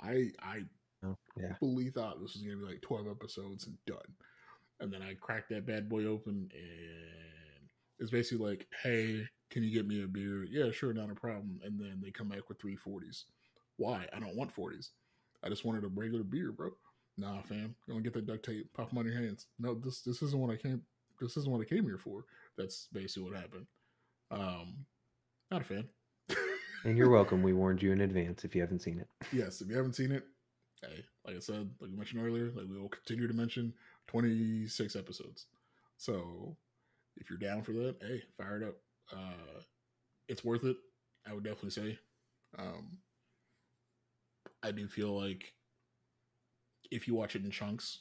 I 0.00 0.30
I 0.42 0.64
Oh, 1.04 1.16
yeah. 1.36 1.54
fully 1.60 1.90
thought 1.90 2.20
this 2.20 2.34
was 2.34 2.42
gonna 2.42 2.56
be 2.56 2.64
like 2.64 2.82
twelve 2.82 3.06
episodes 3.08 3.66
and 3.66 3.76
done, 3.86 4.14
and 4.80 4.92
then 4.92 5.02
I 5.02 5.14
cracked 5.14 5.50
that 5.50 5.66
bad 5.66 5.88
boy 5.88 6.04
open, 6.06 6.50
and 6.52 7.68
it's 7.98 8.10
basically 8.10 8.44
like, 8.50 8.66
hey, 8.82 9.26
can 9.50 9.62
you 9.62 9.70
get 9.70 9.86
me 9.86 10.02
a 10.02 10.06
beer? 10.06 10.44
Yeah, 10.44 10.70
sure, 10.70 10.92
not 10.92 11.10
a 11.10 11.14
problem. 11.14 11.60
And 11.64 11.78
then 11.80 12.00
they 12.02 12.10
come 12.10 12.28
back 12.28 12.48
with 12.48 12.60
three 12.60 12.76
forties. 12.76 13.24
Why? 13.76 14.06
I 14.14 14.18
don't 14.20 14.36
want 14.36 14.52
forties. 14.52 14.90
I 15.42 15.48
just 15.48 15.64
wanted 15.64 15.84
a 15.84 15.88
regular 15.88 16.24
beer, 16.24 16.52
bro. 16.52 16.70
Nah, 17.16 17.42
fam, 17.42 17.74
gonna 17.88 18.00
get 18.00 18.12
that 18.14 18.26
duct 18.26 18.44
tape. 18.44 18.72
Pop 18.74 18.90
them 18.90 18.98
on 18.98 19.06
your 19.06 19.14
hands. 19.14 19.46
No, 19.58 19.74
this 19.74 20.02
this 20.02 20.22
isn't 20.22 20.38
what 20.38 20.52
I 20.52 20.56
came. 20.56 20.82
This 21.20 21.36
isn't 21.36 21.50
what 21.50 21.60
I 21.60 21.64
came 21.64 21.84
here 21.84 21.98
for. 21.98 22.24
That's 22.56 22.88
basically 22.92 23.30
what 23.30 23.40
happened. 23.40 23.66
Um, 24.30 24.86
not 25.50 25.62
a 25.62 25.64
fan. 25.64 25.88
And 26.84 26.96
you're 26.96 27.10
welcome. 27.10 27.42
We 27.42 27.52
warned 27.52 27.82
you 27.82 27.90
in 27.92 28.00
advance 28.02 28.44
if 28.44 28.54
you 28.54 28.60
haven't 28.60 28.82
seen 28.82 29.00
it. 29.00 29.08
yes, 29.32 29.60
if 29.60 29.68
you 29.68 29.76
haven't 29.76 29.96
seen 29.96 30.12
it, 30.12 30.24
hey, 30.80 31.04
like 31.26 31.36
I 31.36 31.40
said, 31.40 31.70
like 31.80 31.90
we 31.90 31.96
mentioned 31.96 32.24
earlier, 32.24 32.50
like 32.54 32.66
we 32.68 32.78
will 32.78 32.88
continue 32.88 33.26
to 33.26 33.34
mention 33.34 33.72
26 34.06 34.94
episodes. 34.94 35.46
So 35.96 36.56
if 37.16 37.28
you're 37.28 37.38
down 37.38 37.62
for 37.62 37.72
that, 37.72 37.96
hey, 38.00 38.22
fire 38.36 38.62
it 38.62 38.68
up. 38.68 38.76
Uh 39.12 39.60
it's 40.28 40.44
worth 40.44 40.64
it, 40.64 40.76
I 41.26 41.32
would 41.32 41.44
definitely 41.44 41.70
say. 41.70 41.98
Um 42.58 42.98
I 44.62 44.72
do 44.72 44.88
feel 44.88 45.18
like 45.18 45.52
if 46.90 47.06
you 47.06 47.14
watch 47.14 47.36
it 47.36 47.44
in 47.44 47.50
chunks, 47.50 48.00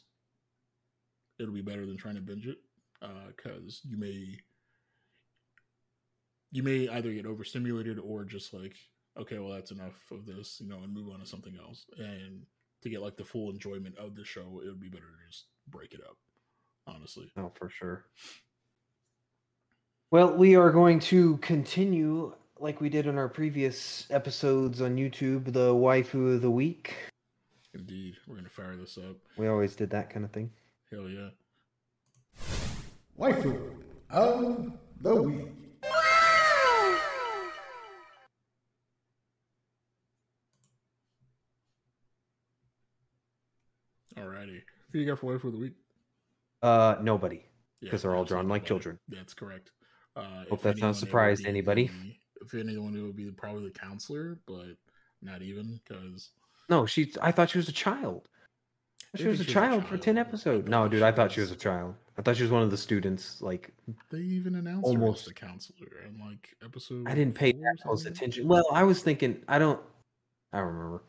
it'll 1.39 1.53
be 1.53 1.61
better 1.61 1.85
than 1.85 1.97
trying 1.97 2.15
to 2.15 2.21
binge 2.21 2.47
it. 2.47 2.57
Uh, 3.01 3.31
cause 3.37 3.81
you 3.83 3.95
may 3.95 4.39
you 6.51 6.63
may 6.63 6.89
either 6.89 7.11
get 7.11 7.27
overstimulated 7.27 7.99
or 7.99 8.23
just 8.23 8.53
like 8.53 8.75
okay, 9.19 9.39
well, 9.39 9.53
that's 9.53 9.71
enough 9.71 10.11
of 10.11 10.25
this, 10.25 10.59
you 10.61 10.69
know, 10.69 10.83
and 10.83 10.93
move 10.93 11.11
on 11.11 11.19
to 11.19 11.25
something 11.25 11.57
else. 11.57 11.85
And 11.97 12.45
to 12.83 12.89
get 12.89 13.01
like 13.01 13.17
the 13.17 13.25
full 13.25 13.49
enjoyment 13.49 13.97
of 13.97 14.15
the 14.15 14.23
show, 14.23 14.61
it 14.63 14.67
would 14.67 14.79
be 14.79 14.89
better 14.89 15.05
to 15.05 15.27
just 15.29 15.45
break 15.67 15.93
it 15.93 16.01
up, 16.07 16.17
honestly. 16.85 17.31
Oh, 17.37 17.51
for 17.55 17.69
sure. 17.69 18.05
Well, 20.09 20.33
we 20.35 20.55
are 20.55 20.71
going 20.71 20.99
to 21.11 21.37
continue 21.37 22.33
like 22.59 22.79
we 22.81 22.89
did 22.89 23.07
in 23.07 23.17
our 23.17 23.27
previous 23.27 24.07
episodes 24.09 24.81
on 24.81 24.95
YouTube, 24.95 25.51
the 25.51 25.73
waifu 25.73 26.35
of 26.35 26.41
the 26.41 26.49
week. 26.49 26.95
Indeed, 27.73 28.15
we're 28.25 28.37
gonna 28.37 28.49
fire 28.49 28.75
this 28.77 28.97
up. 28.97 29.17
We 29.37 29.47
always 29.47 29.75
did 29.75 29.89
that 29.91 30.09
kind 30.09 30.25
of 30.25 30.31
thing. 30.31 30.49
Hell 30.91 31.09
yeah! 31.09 31.29
Waifu 33.19 33.73
of 34.09 34.71
the 35.01 35.15
week. 35.21 35.47
Alrighty, 44.17 44.61
who 44.91 44.99
you 44.99 45.05
got 45.05 45.19
for 45.19 45.31
wife 45.31 45.41
for 45.41 45.51
the 45.51 45.57
week? 45.57 45.73
Uh, 46.61 46.95
nobody. 47.01 47.43
Yeah, 47.81 47.91
'Cause 47.91 48.01
they're 48.01 48.15
all 48.15 48.25
drawn 48.25 48.47
like 48.47 48.63
nobody. 48.63 48.67
children. 48.67 48.99
That's 49.07 49.33
correct. 49.33 49.71
Uh, 50.17 50.45
Hope 50.49 50.61
that's 50.61 50.63
not 50.63 50.67
anyone, 50.67 50.83
it 50.83 50.87
would 50.87 50.95
surprise 50.97 51.41
be 51.41 51.47
anybody. 51.47 51.91
if 52.41 52.53
anyone, 52.53 52.95
it 52.95 53.01
would 53.01 53.15
be 53.15 53.29
probably 53.31 53.65
the 53.65 53.79
counselor, 53.79 54.39
but 54.47 54.75
not 55.21 55.41
even 55.41 55.79
because 55.83 56.31
No, 56.69 56.85
she. 56.85 57.13
I 57.21 57.31
thought 57.31 57.49
she 57.51 57.59
was 57.59 57.69
a 57.69 57.73
child. 57.73 58.27
She 59.15 59.25
was 59.27 59.39
a 59.39 59.43
she 59.43 59.47
was 59.47 59.49
a 59.49 59.53
child 59.53 59.85
for 59.85 59.97
ten 59.97 60.17
episodes. 60.17 60.67
No, 60.67 60.87
dude, 60.87 61.03
I 61.03 61.11
thought 61.11 61.31
she 61.31 61.41
was 61.41 61.51
a 61.51 61.55
child. 61.55 61.95
I 62.17 62.23
thought 62.23 62.35
she 62.35 62.43
was 62.43 62.51
one 62.51 62.63
of 62.63 62.71
the 62.71 62.77
students. 62.77 63.41
Like, 63.41 63.71
they 64.09 64.17
even 64.17 64.55
announced 64.55 64.87
her 64.87 64.99
Almost. 64.99 65.21
as 65.21 65.27
the 65.27 65.33
counselor 65.33 65.87
in 66.07 66.19
like 66.19 66.55
episode. 66.65 67.07
I 67.07 67.13
didn't 67.13 67.35
pay 67.35 67.51
that 67.51 67.77
close 67.83 68.05
attention. 68.05 68.47
Well, 68.47 68.65
I 68.73 68.83
was 68.83 69.03
thinking. 69.03 69.37
I 69.47 69.59
don't. 69.59 69.79
I 70.51 70.57
don't 70.57 70.67
remember. 70.67 71.03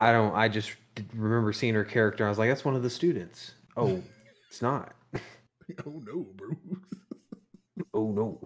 I 0.00 0.12
don't. 0.12 0.34
I 0.34 0.48
just 0.48 0.76
remember 1.14 1.52
seeing 1.52 1.74
her 1.74 1.84
character. 1.84 2.26
I 2.26 2.28
was 2.28 2.38
like, 2.38 2.50
that's 2.50 2.64
one 2.64 2.76
of 2.76 2.82
the 2.82 2.90
students. 2.90 3.54
Oh, 3.76 4.02
it's 4.48 4.60
not. 4.62 4.94
oh 5.14 6.02
no, 6.06 6.26
bro. 6.36 6.50
Oh 7.94 8.10
no. 8.12 8.40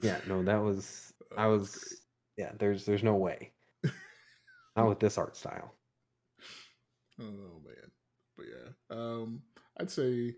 Yeah, 0.00 0.20
no, 0.26 0.42
that 0.44 0.62
was. 0.62 1.12
I 1.36 1.46
Oh, 1.46 1.46
was. 1.46 1.70
great. 1.72 2.00
Yeah, 2.36 2.52
there's 2.58 2.84
there's 2.84 3.02
no 3.02 3.14
way. 3.14 3.52
Not 4.76 4.88
with 4.88 5.00
this 5.00 5.18
art 5.18 5.36
style. 5.36 5.74
Oh 7.20 7.60
man, 7.64 7.90
but 8.36 8.46
yeah, 8.46 8.96
um, 8.96 9.42
I'd 9.78 9.90
say, 9.90 10.34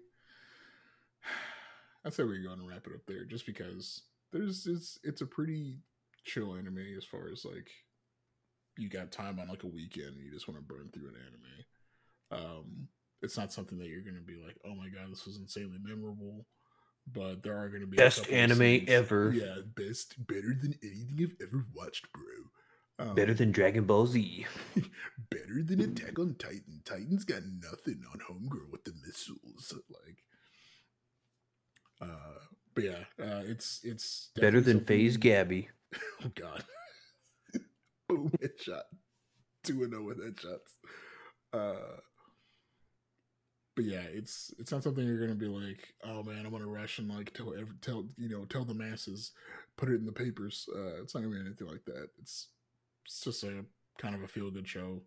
I'd 2.05 2.15
say 2.15 2.25
we're 2.25 2.43
going 2.43 2.59
to 2.61 2.67
wrap 2.69 2.87
it 2.87 2.95
up 2.95 3.07
there, 3.07 3.25
just 3.25 3.47
because 3.47 4.03
there's 4.33 4.67
it's 4.67 4.99
it's 5.03 5.21
a 5.21 5.27
pretty 5.27 5.79
chill 6.25 6.55
anime 6.55 6.85
as 6.97 7.05
far 7.05 7.29
as 7.33 7.45
like 7.45 7.71
you 8.77 8.89
got 8.89 9.13
time 9.13 9.39
on 9.39 9.49
like 9.49 9.63
a 9.65 9.69
weekend 9.69 10.17
and 10.17 10.25
you 10.25 10.31
just 10.31 10.49
want 10.49 10.59
to 10.61 10.67
burn 10.75 10.91
through 10.93 11.09
an 11.09 11.15
anime. 11.27 12.45
Um, 12.47 12.89
it's 13.23 13.37
not 13.37 13.53
something 13.53 13.79
that 13.79 13.89
you're 13.89 14.03
going 14.03 14.17
to 14.17 14.21
be 14.23 14.37
like, 14.37 14.57
oh 14.65 14.75
my 14.75 14.89
god, 14.89 15.11
this 15.11 15.27
was 15.27 15.39
insanely 15.39 15.79
memorable. 15.83 16.47
But 17.13 17.43
there 17.43 17.57
are 17.57 17.69
going 17.69 17.83
to 17.83 17.87
be 17.87 17.97
Best 17.97 18.29
anime 18.31 18.59
scenes- 18.59 18.89
ever. 18.91 19.33
Yeah, 19.33 19.57
best, 19.75 20.15
better 20.27 20.55
than 20.61 20.75
anything 20.83 21.19
I've 21.21 21.47
ever 21.49 21.65
watched, 21.75 22.09
bro. 22.13 22.23
Um, 22.99 23.15
Better 23.15 23.35
than 23.35 23.53
Dragon 23.53 23.85
Ball 23.85 24.07
Z. 24.07 24.47
better 25.31 25.63
than 25.63 25.81
Attack 25.83 26.19
on 26.19 26.35
Titan. 26.39 26.81
Titan's 26.85 27.25
got 27.25 27.43
nothing 27.63 28.03
on 28.13 28.21
Homegirl 28.21 28.71
with 28.71 28.85
the 28.85 28.95
missiles. 29.07 29.75
Like, 29.91 30.25
uh, 32.01 32.39
but 32.75 32.85
yeah, 32.85 33.05
uh, 33.23 33.43
it's 33.45 33.81
it's 33.85 34.31
Better 34.35 34.61
than 34.63 34.81
Phase 34.85 35.17
Gabby. 35.17 35.69
Oh 36.25 36.31
God! 36.35 36.65
Boom! 38.09 38.31
Headshot. 38.43 38.83
Two 39.63 39.83
and 39.85 39.93
zero 39.93 40.03
with 40.03 40.19
headshots. 40.19 40.73
Uh, 41.53 42.01
but 43.77 43.85
yeah, 43.85 44.03
it's 44.11 44.53
it's 44.59 44.73
not 44.73 44.83
something 44.83 45.07
you're 45.07 45.21
gonna 45.21 45.35
be 45.35 45.47
like, 45.47 45.95
oh 46.03 46.23
man, 46.23 46.45
I'm 46.45 46.51
gonna 46.51 46.67
rush 46.67 46.99
and 46.99 47.09
like 47.09 47.33
tell 47.35 47.53
every, 47.53 47.77
tell 47.83 48.07
you 48.17 48.29
know 48.29 48.47
tell 48.47 48.65
the 48.65 48.75
masses, 48.75 49.33
put 49.77 49.91
it 49.91 49.97
in 49.97 50.07
the 50.07 50.13
papers. 50.13 50.69
Uh, 50.75 51.03
it's 51.03 51.15
not 51.15 51.23
gonna 51.23 51.35
be 51.35 51.41
anything 51.41 51.69
like 51.69 51.85
that. 51.85 52.09
It's 52.21 52.49
it's 53.05 53.21
just 53.21 53.45
a 53.45 53.65
kind 53.99 54.15
of 54.15 54.23
a 54.23 54.29
feel 54.29 54.51
good 54.51 54.67
show. 54.67 55.03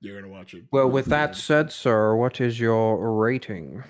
You're 0.00 0.20
gonna 0.20 0.32
watch 0.32 0.54
it. 0.54 0.64
Well, 0.72 0.88
with 0.88 1.06
that 1.06 1.36
said, 1.36 1.70
sir, 1.70 2.16
what 2.16 2.40
is 2.40 2.58
your 2.58 3.12
rating? 3.12 3.84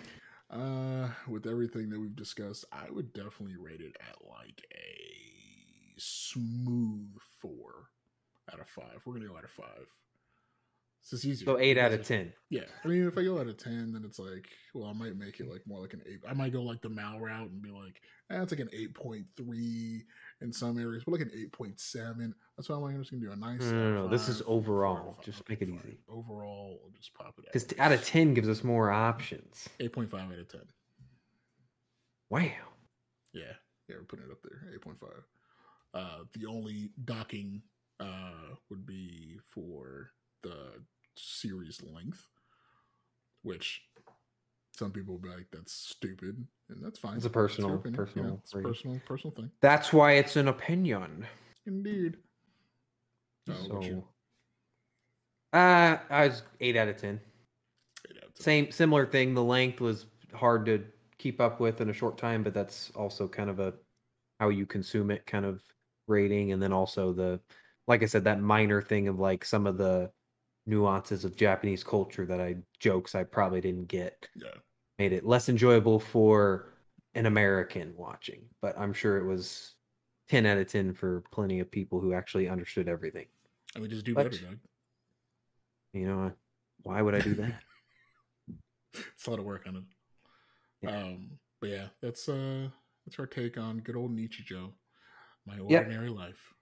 uh, 0.51 1.09
with 1.29 1.47
everything 1.47 1.91
that 1.91 2.01
we've 2.01 2.17
discussed, 2.17 2.65
I 2.73 2.91
would 2.91 3.13
definitely 3.13 3.57
rate 3.57 3.81
it 3.81 3.97
at 4.01 4.17
like 4.29 4.67
a 4.75 5.95
smooth 5.97 7.15
four 7.41 7.91
out 8.53 8.61
of 8.61 8.69
five. 8.69 9.01
We're 9.05 9.15
gonna 9.15 9.29
go 9.29 9.37
out 9.37 9.45
of 9.45 9.51
five. 9.51 9.87
It's 11.01 11.11
just 11.11 11.25
easier. 11.25 11.47
So 11.47 11.59
eight 11.59 11.79
out 11.79 11.93
of 11.93 12.05
ten. 12.05 12.33
Yeah, 12.51 12.65
I 12.85 12.89
mean, 12.89 13.07
if 13.09 13.17
I 13.17 13.25
go 13.25 13.39
out 13.41 13.47
of 13.47 13.57
ten, 13.57 13.93
then 13.93 14.03
it's 14.05 14.19
like, 14.19 14.49
well, 14.75 14.89
I 14.89 14.93
might 14.93 15.17
make 15.17 15.41
it 15.41 15.49
like 15.49 15.63
more 15.67 15.81
like 15.81 15.95
an 15.95 16.03
eight. 16.07 16.21
I 16.29 16.35
might 16.35 16.53
go 16.53 16.63
like 16.63 16.83
the 16.83 16.91
Mal 16.91 17.19
route 17.19 17.49
and 17.49 17.63
be 17.63 17.71
like, 17.71 18.03
eh, 18.31 18.39
like 18.39 18.61
an 18.61 18.69
eight 18.73 18.95
point 18.95 19.25
three 19.37 20.05
in 20.43 20.53
some 20.53 20.79
areas, 20.79 21.03
but 21.05 21.13
like 21.13 21.23
an 21.23 21.31
eight 21.35 21.53
point 21.53 21.81
seven. 21.81 22.35
That's 22.57 22.69
why 22.69 22.77
I'm 22.77 22.83
like, 22.83 22.95
I'm 22.95 23.01
just 23.01 23.13
gonna 23.13 23.25
do 23.25 23.33
a 23.33 23.37
nice. 23.37 23.63
No, 23.63 23.73
no, 23.73 23.95
no, 24.03 24.09
this 24.09 24.29
is 24.29 24.43
overall. 24.47 25.17
of 25.19 25.25
Just 25.25 25.49
make 25.49 25.63
it 25.63 25.71
easy. 25.71 25.99
Overall, 26.09 26.81
I'll 26.85 26.91
just 26.91 27.15
pop 27.15 27.35
it 27.39 27.47
out. 27.47 27.53
Because 27.53 27.67
out 27.79 27.93
of 27.93 28.05
ten 28.05 28.35
gives 28.35 28.49
us 28.49 28.63
more 28.63 28.91
options. 28.91 29.69
eight 29.81 29.93
point 29.93 30.11
five 30.11 30.31
out 30.31 30.39
of 30.39 30.49
ten. 30.49 30.63
Wow. 32.29 32.43
Yeah, 33.33 33.45
yeah, 33.89 33.97
we're 33.97 34.05
putting 34.05 34.27
it 34.27 34.31
up 34.31 34.43
there. 34.43 34.71
Eight 34.75 34.83
point 34.83 35.01
five. 35.01 35.25
Uh, 35.95 36.25
the 36.35 36.47
only 36.47 36.91
docking 37.05 37.63
uh 37.99 38.55
would 38.69 38.85
be 38.87 39.39
for 39.49 40.11
the 40.43 40.83
series 41.17 41.83
length. 41.83 42.27
which 43.43 43.83
some 44.75 44.91
people 44.91 45.15
will 45.15 45.21
be 45.21 45.31
like, 45.31 45.51
"That's 45.51 45.73
stupid," 45.73 46.47
and 46.69 46.85
that's 46.85 46.99
fine. 46.99 47.17
It's 47.17 47.25
a 47.25 47.31
personal- 47.31 47.79
personal 47.79 48.39
it's 48.43 48.53
a 48.53 48.59
personal, 48.59 49.01
personal 49.07 49.35
thing. 49.35 49.51
That's 49.61 49.95
why 49.95 50.13
it's 50.13 50.37
an 50.37 50.49
opinion. 50.49 51.27
Indeed. 51.65 52.19
What 53.47 53.83
you? 53.85 54.05
So, 55.53 55.59
uh, 55.59 55.99
I 56.11 56.29
was 56.29 56.43
eight 56.61 56.77
out 56.77 56.89
of 56.89 56.99
ten. 56.99 57.19
Eight 58.11 58.17
out 58.19 58.25
of 58.25 58.35
10. 58.35 58.43
Same 58.43 58.71
similar 58.71 59.07
thing. 59.07 59.35
The 59.35 59.43
length 59.43 59.81
was 59.81 60.07
hard 60.35 60.67
to 60.67 60.85
keep 61.19 61.41
up 61.41 61.61
with 61.61 61.81
in 61.81 61.91
a 61.91 61.95
short 61.95 62.19
time, 62.19 62.43
but 62.43 62.55
that's 62.55 62.91
also 62.91 63.27
kind 63.27 63.51
of 63.51 63.59
a 63.59 63.75
how 64.39 64.49
you 64.51 64.67
consume 64.67 65.11
it 65.11 65.27
kind 65.27 65.45
of 65.45 65.63
rating, 66.07 66.53
and 66.53 66.63
then 66.63 66.73
also 66.73 67.13
the 67.13 67.41
like 67.87 68.03
I 68.03 68.07
said, 68.07 68.25
that 68.25 68.41
minor 68.41 68.81
thing 68.81 69.09
of 69.09 69.19
like 69.19 69.45
some 69.45 69.67
of 69.67 69.77
the 69.77 70.13
nuances 70.71 71.25
of 71.25 71.37
Japanese 71.37 71.83
culture 71.85 72.25
that 72.25 72.41
I 72.41 72.57
jokes 72.79 73.15
I 73.15 73.25
probably 73.25 73.61
didn't 73.61 73.87
get 73.89 74.29
Yeah. 74.37 74.55
made 74.99 75.13
it 75.13 75.27
less 75.27 75.49
enjoyable 75.49 75.99
for 75.99 76.73
an 77.15 77.27
American 77.27 77.95
watching. 77.97 78.49
But 78.63 78.79
I'm 78.79 78.93
sure 78.93 79.19
it 79.19 79.25
was 79.27 79.75
ten 80.29 80.47
out 80.47 80.59
of 80.59 80.69
ten 80.69 80.95
for 80.95 81.23
plenty 81.33 81.59
of 81.61 81.71
people 81.71 82.01
who 82.01 82.15
actually 82.15 82.49
understood 82.49 82.89
everything. 82.89 83.27
I 83.77 83.81
would 83.81 83.91
just 83.91 84.07
do 84.07 84.15
But- 84.15 84.31
better, 84.31 84.45
Doug. 84.45 84.59
You 85.93 86.07
know, 86.07 86.33
why 86.85 87.03
would 87.03 87.15
I 87.17 87.21
do 87.21 87.35
that? 87.35 87.63
It's 88.93 89.27
a 89.27 89.31
lot 89.31 89.39
of 89.39 89.45
work 89.45 89.67
on 89.69 89.77
it. 89.77 89.85
Yeah. 90.83 91.03
Um, 91.03 91.39
but 91.61 91.71
yeah, 91.71 91.89
that's 92.01 92.29
uh 92.29 92.69
that's 93.07 93.19
our 93.21 93.27
take 93.27 93.57
on 93.57 93.79
good 93.81 93.95
old 93.97 94.17
Nichijou. 94.17 94.73
My 95.47 95.57
Yep. 95.57 95.85
ordinary 95.87 96.09
life. 96.11 96.53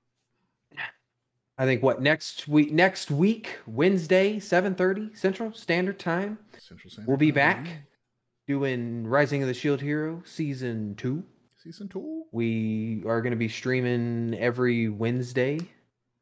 I 1.59 1.65
think 1.65 1.83
what 1.83 2.01
next 2.01 2.47
week 2.47 2.73
next 2.73 3.11
week, 3.11 3.59
Wednesday, 3.67 4.39
7:30 4.39 5.17
Central 5.17 5.53
Standard 5.53 5.99
Time, 5.99 6.39
Central 6.59 6.91
Standard 6.91 7.09
we'll 7.09 7.17
be 7.17 7.33
back 7.33 7.67
doing 8.47 9.05
Rising 9.05 9.43
of 9.43 9.49
the 9.49 9.55
Shield 9.55 9.81
Hero 9.81 10.23
season 10.25 10.95
2. 10.97 11.23
Season 11.63 11.89
two. 11.89 12.23
We 12.31 13.03
are 13.07 13.21
going 13.21 13.33
to 13.33 13.37
be 13.37 13.49
streaming 13.49 14.35
every 14.39 14.89
Wednesday. 14.89 15.59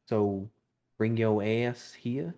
So 0.07 0.49
bring 0.97 1.19
your 1.19 1.43
ass 1.43 1.93
here. 1.93 2.35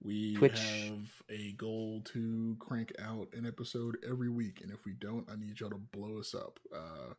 We 0.00 0.36
Twitch. 0.36 0.60
have 0.60 1.22
a 1.28 1.52
goal 1.52 2.00
to 2.12 2.56
crank 2.60 2.92
out 3.02 3.28
an 3.34 3.44
episode 3.44 3.98
every 4.08 4.30
week, 4.30 4.60
and 4.62 4.72
if 4.72 4.86
we 4.86 4.92
don't, 4.92 5.28
I 5.30 5.34
need 5.36 5.58
y'all 5.60 5.70
to 5.70 5.80
blow 5.92 6.18
us 6.18 6.34
up. 6.34 6.58
Uh, 6.74 7.14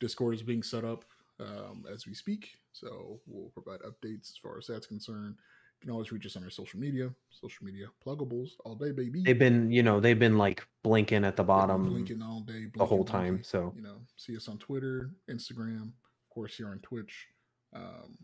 Discord 0.00 0.34
is 0.34 0.42
being 0.42 0.62
set 0.62 0.84
up 0.84 1.04
um, 1.40 1.84
as 1.92 2.06
we 2.06 2.14
speak, 2.14 2.50
so 2.72 3.20
we'll 3.26 3.50
provide 3.50 3.80
updates 3.80 4.30
as 4.30 4.36
far 4.42 4.58
as 4.58 4.66
that's 4.66 4.86
concerned. 4.86 5.34
You 5.80 5.86
can 5.86 5.90
always 5.90 6.10
reach 6.10 6.24
us 6.24 6.36
on 6.36 6.44
our 6.44 6.50
social 6.50 6.80
media, 6.80 7.10
social 7.30 7.66
media 7.66 7.86
pluggables 8.04 8.52
all 8.64 8.74
day, 8.74 8.92
baby. 8.92 9.22
They've 9.22 9.38
been, 9.38 9.70
you 9.70 9.82
know, 9.82 10.00
they've 10.00 10.18
been 10.18 10.38
like 10.38 10.66
blinking 10.82 11.24
at 11.24 11.36
the 11.36 11.44
bottom 11.44 11.90
blinking 11.90 12.22
all 12.22 12.40
day, 12.40 12.66
the 12.74 12.86
whole 12.86 13.04
time. 13.04 13.36
day. 13.38 13.42
So 13.42 13.72
you 13.76 13.82
know, 13.82 13.96
see 14.16 14.34
us 14.36 14.48
on 14.48 14.56
Twitter, 14.58 15.10
Instagram, 15.30 15.82
of 15.88 16.30
course, 16.30 16.56
here 16.56 16.68
on 16.70 16.78
Twitch, 16.78 17.26
um, 17.74 18.16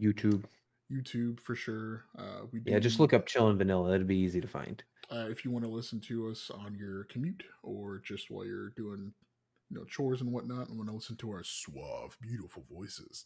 YouTube. 0.00 0.44
YouTube 0.92 1.38
for 1.40 1.54
sure. 1.54 2.04
Uh, 2.18 2.46
we 2.52 2.60
Yeah, 2.66 2.78
just 2.80 2.98
look 3.00 3.12
up 3.12 3.26
Chillin' 3.26 3.56
Vanilla. 3.56 3.90
That'd 3.90 4.06
be 4.08 4.16
easy 4.18 4.40
to 4.40 4.48
find. 4.48 4.82
uh, 5.10 5.26
if 5.30 5.44
you 5.44 5.50
want 5.52 5.64
to 5.64 5.70
listen 5.70 6.00
to 6.00 6.28
us 6.28 6.50
on 6.50 6.74
your 6.74 7.04
commute 7.04 7.44
or 7.62 8.00
just 8.04 8.30
while 8.30 8.44
you're 8.44 8.70
doing 8.70 9.12
you 9.74 9.80
know 9.80 9.86
chores 9.86 10.20
and 10.20 10.30
whatnot 10.30 10.68
and 10.68 10.78
want 10.78 10.88
to 10.88 10.94
listen 10.94 11.16
to 11.16 11.30
our 11.30 11.42
suave 11.42 12.16
beautiful 12.20 12.64
voices 12.72 13.24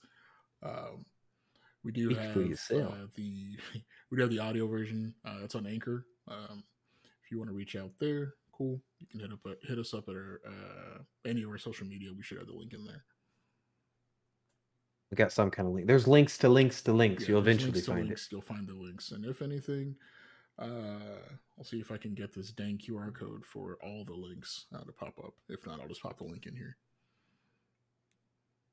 um, 0.63 1.05
we 1.85 1.93
do 1.93 2.11
Speak 2.11 2.19
have 2.19 2.37
uh, 2.81 3.07
the 3.15 3.57
we 4.11 4.17
do 4.17 4.23
have 4.23 4.31
the 4.31 4.39
audio 4.39 4.67
version 4.67 5.15
uh, 5.27 5.41
that's 5.41 5.55
on 5.55 5.67
anchor 5.67 6.07
um, 6.27 6.65
if 7.23 7.31
you 7.31 7.39
want 7.39 7.51
to 7.51 7.55
reach 7.55 7.77
out 7.77 7.91
there 8.01 8.35
cool 8.57 8.81
you 8.99 9.07
can 9.07 9.21
hit 9.21 9.33
up 9.33 9.41
uh, 9.47 9.51
hit 9.63 9.79
us 9.79 9.93
up 9.93 10.09
at 10.09 10.15
our 10.15 10.41
uh, 10.47 10.99
any 11.27 11.43
of 11.43 11.51
our 11.51 11.59
social 11.59 11.87
media 11.87 12.11
we 12.17 12.23
should 12.23 12.39
have 12.39 12.47
the 12.47 12.53
link 12.53 12.73
in 12.73 12.85
there 12.85 13.05
We 15.11 15.17
got 15.17 15.33
some 15.33 15.51
kind 15.51 15.69
of 15.69 15.75
link. 15.75 15.87
There's 15.87 16.07
links 16.07 16.37
to 16.39 16.49
links 16.49 16.83
to 16.83 16.93
links. 16.93 17.23
Yeah, 17.23 17.31
You'll 17.31 17.41
eventually 17.41 17.73
links 17.73 17.87
find 17.87 18.07
links. 18.07 18.29
You'll 18.31 18.43
find 18.43 18.67
the 18.67 18.75
links, 18.75 19.13
and 19.13 19.25
if 19.25 19.41
anything, 19.41 19.97
uh, 20.59 21.37
I'll 21.57 21.65
see 21.65 21.81
if 21.81 21.91
I 21.91 21.97
can 21.97 22.15
get 22.15 22.35
this 22.35 22.51
dang 22.51 22.79
QR 22.79 23.15
code 23.15 23.45
for 23.45 23.79
all 23.83 24.05
the 24.05 24.15
links 24.15 24.67
uh, 24.75 24.85
to 24.85 24.93
pop 24.93 25.19
up. 25.19 25.35
If 25.49 25.67
not, 25.67 25.81
I'll 25.81 25.89
just 25.89 26.03
pop 26.03 26.19
the 26.19 26.25
link 26.25 26.47
in 26.47 26.57
here. 26.57 26.77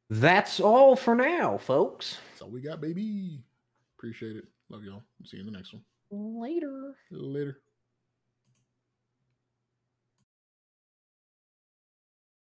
That's 0.10 0.60
all 0.60 0.96
for 0.96 1.16
now, 1.16 1.58
folks. 1.58 2.20
That's 2.32 2.44
all 2.44 2.50
we 2.50 2.62
got, 2.62 2.82
baby. 2.82 3.44
Appreciate 3.98 4.36
it. 4.36 4.46
Love 4.70 4.84
y'all. 4.84 5.04
See 5.24 5.38
you 5.38 5.42
in 5.42 5.52
the 5.52 5.58
next 5.58 5.74
one. 5.74 5.84
Later. 6.12 6.96
Later. 7.12 7.60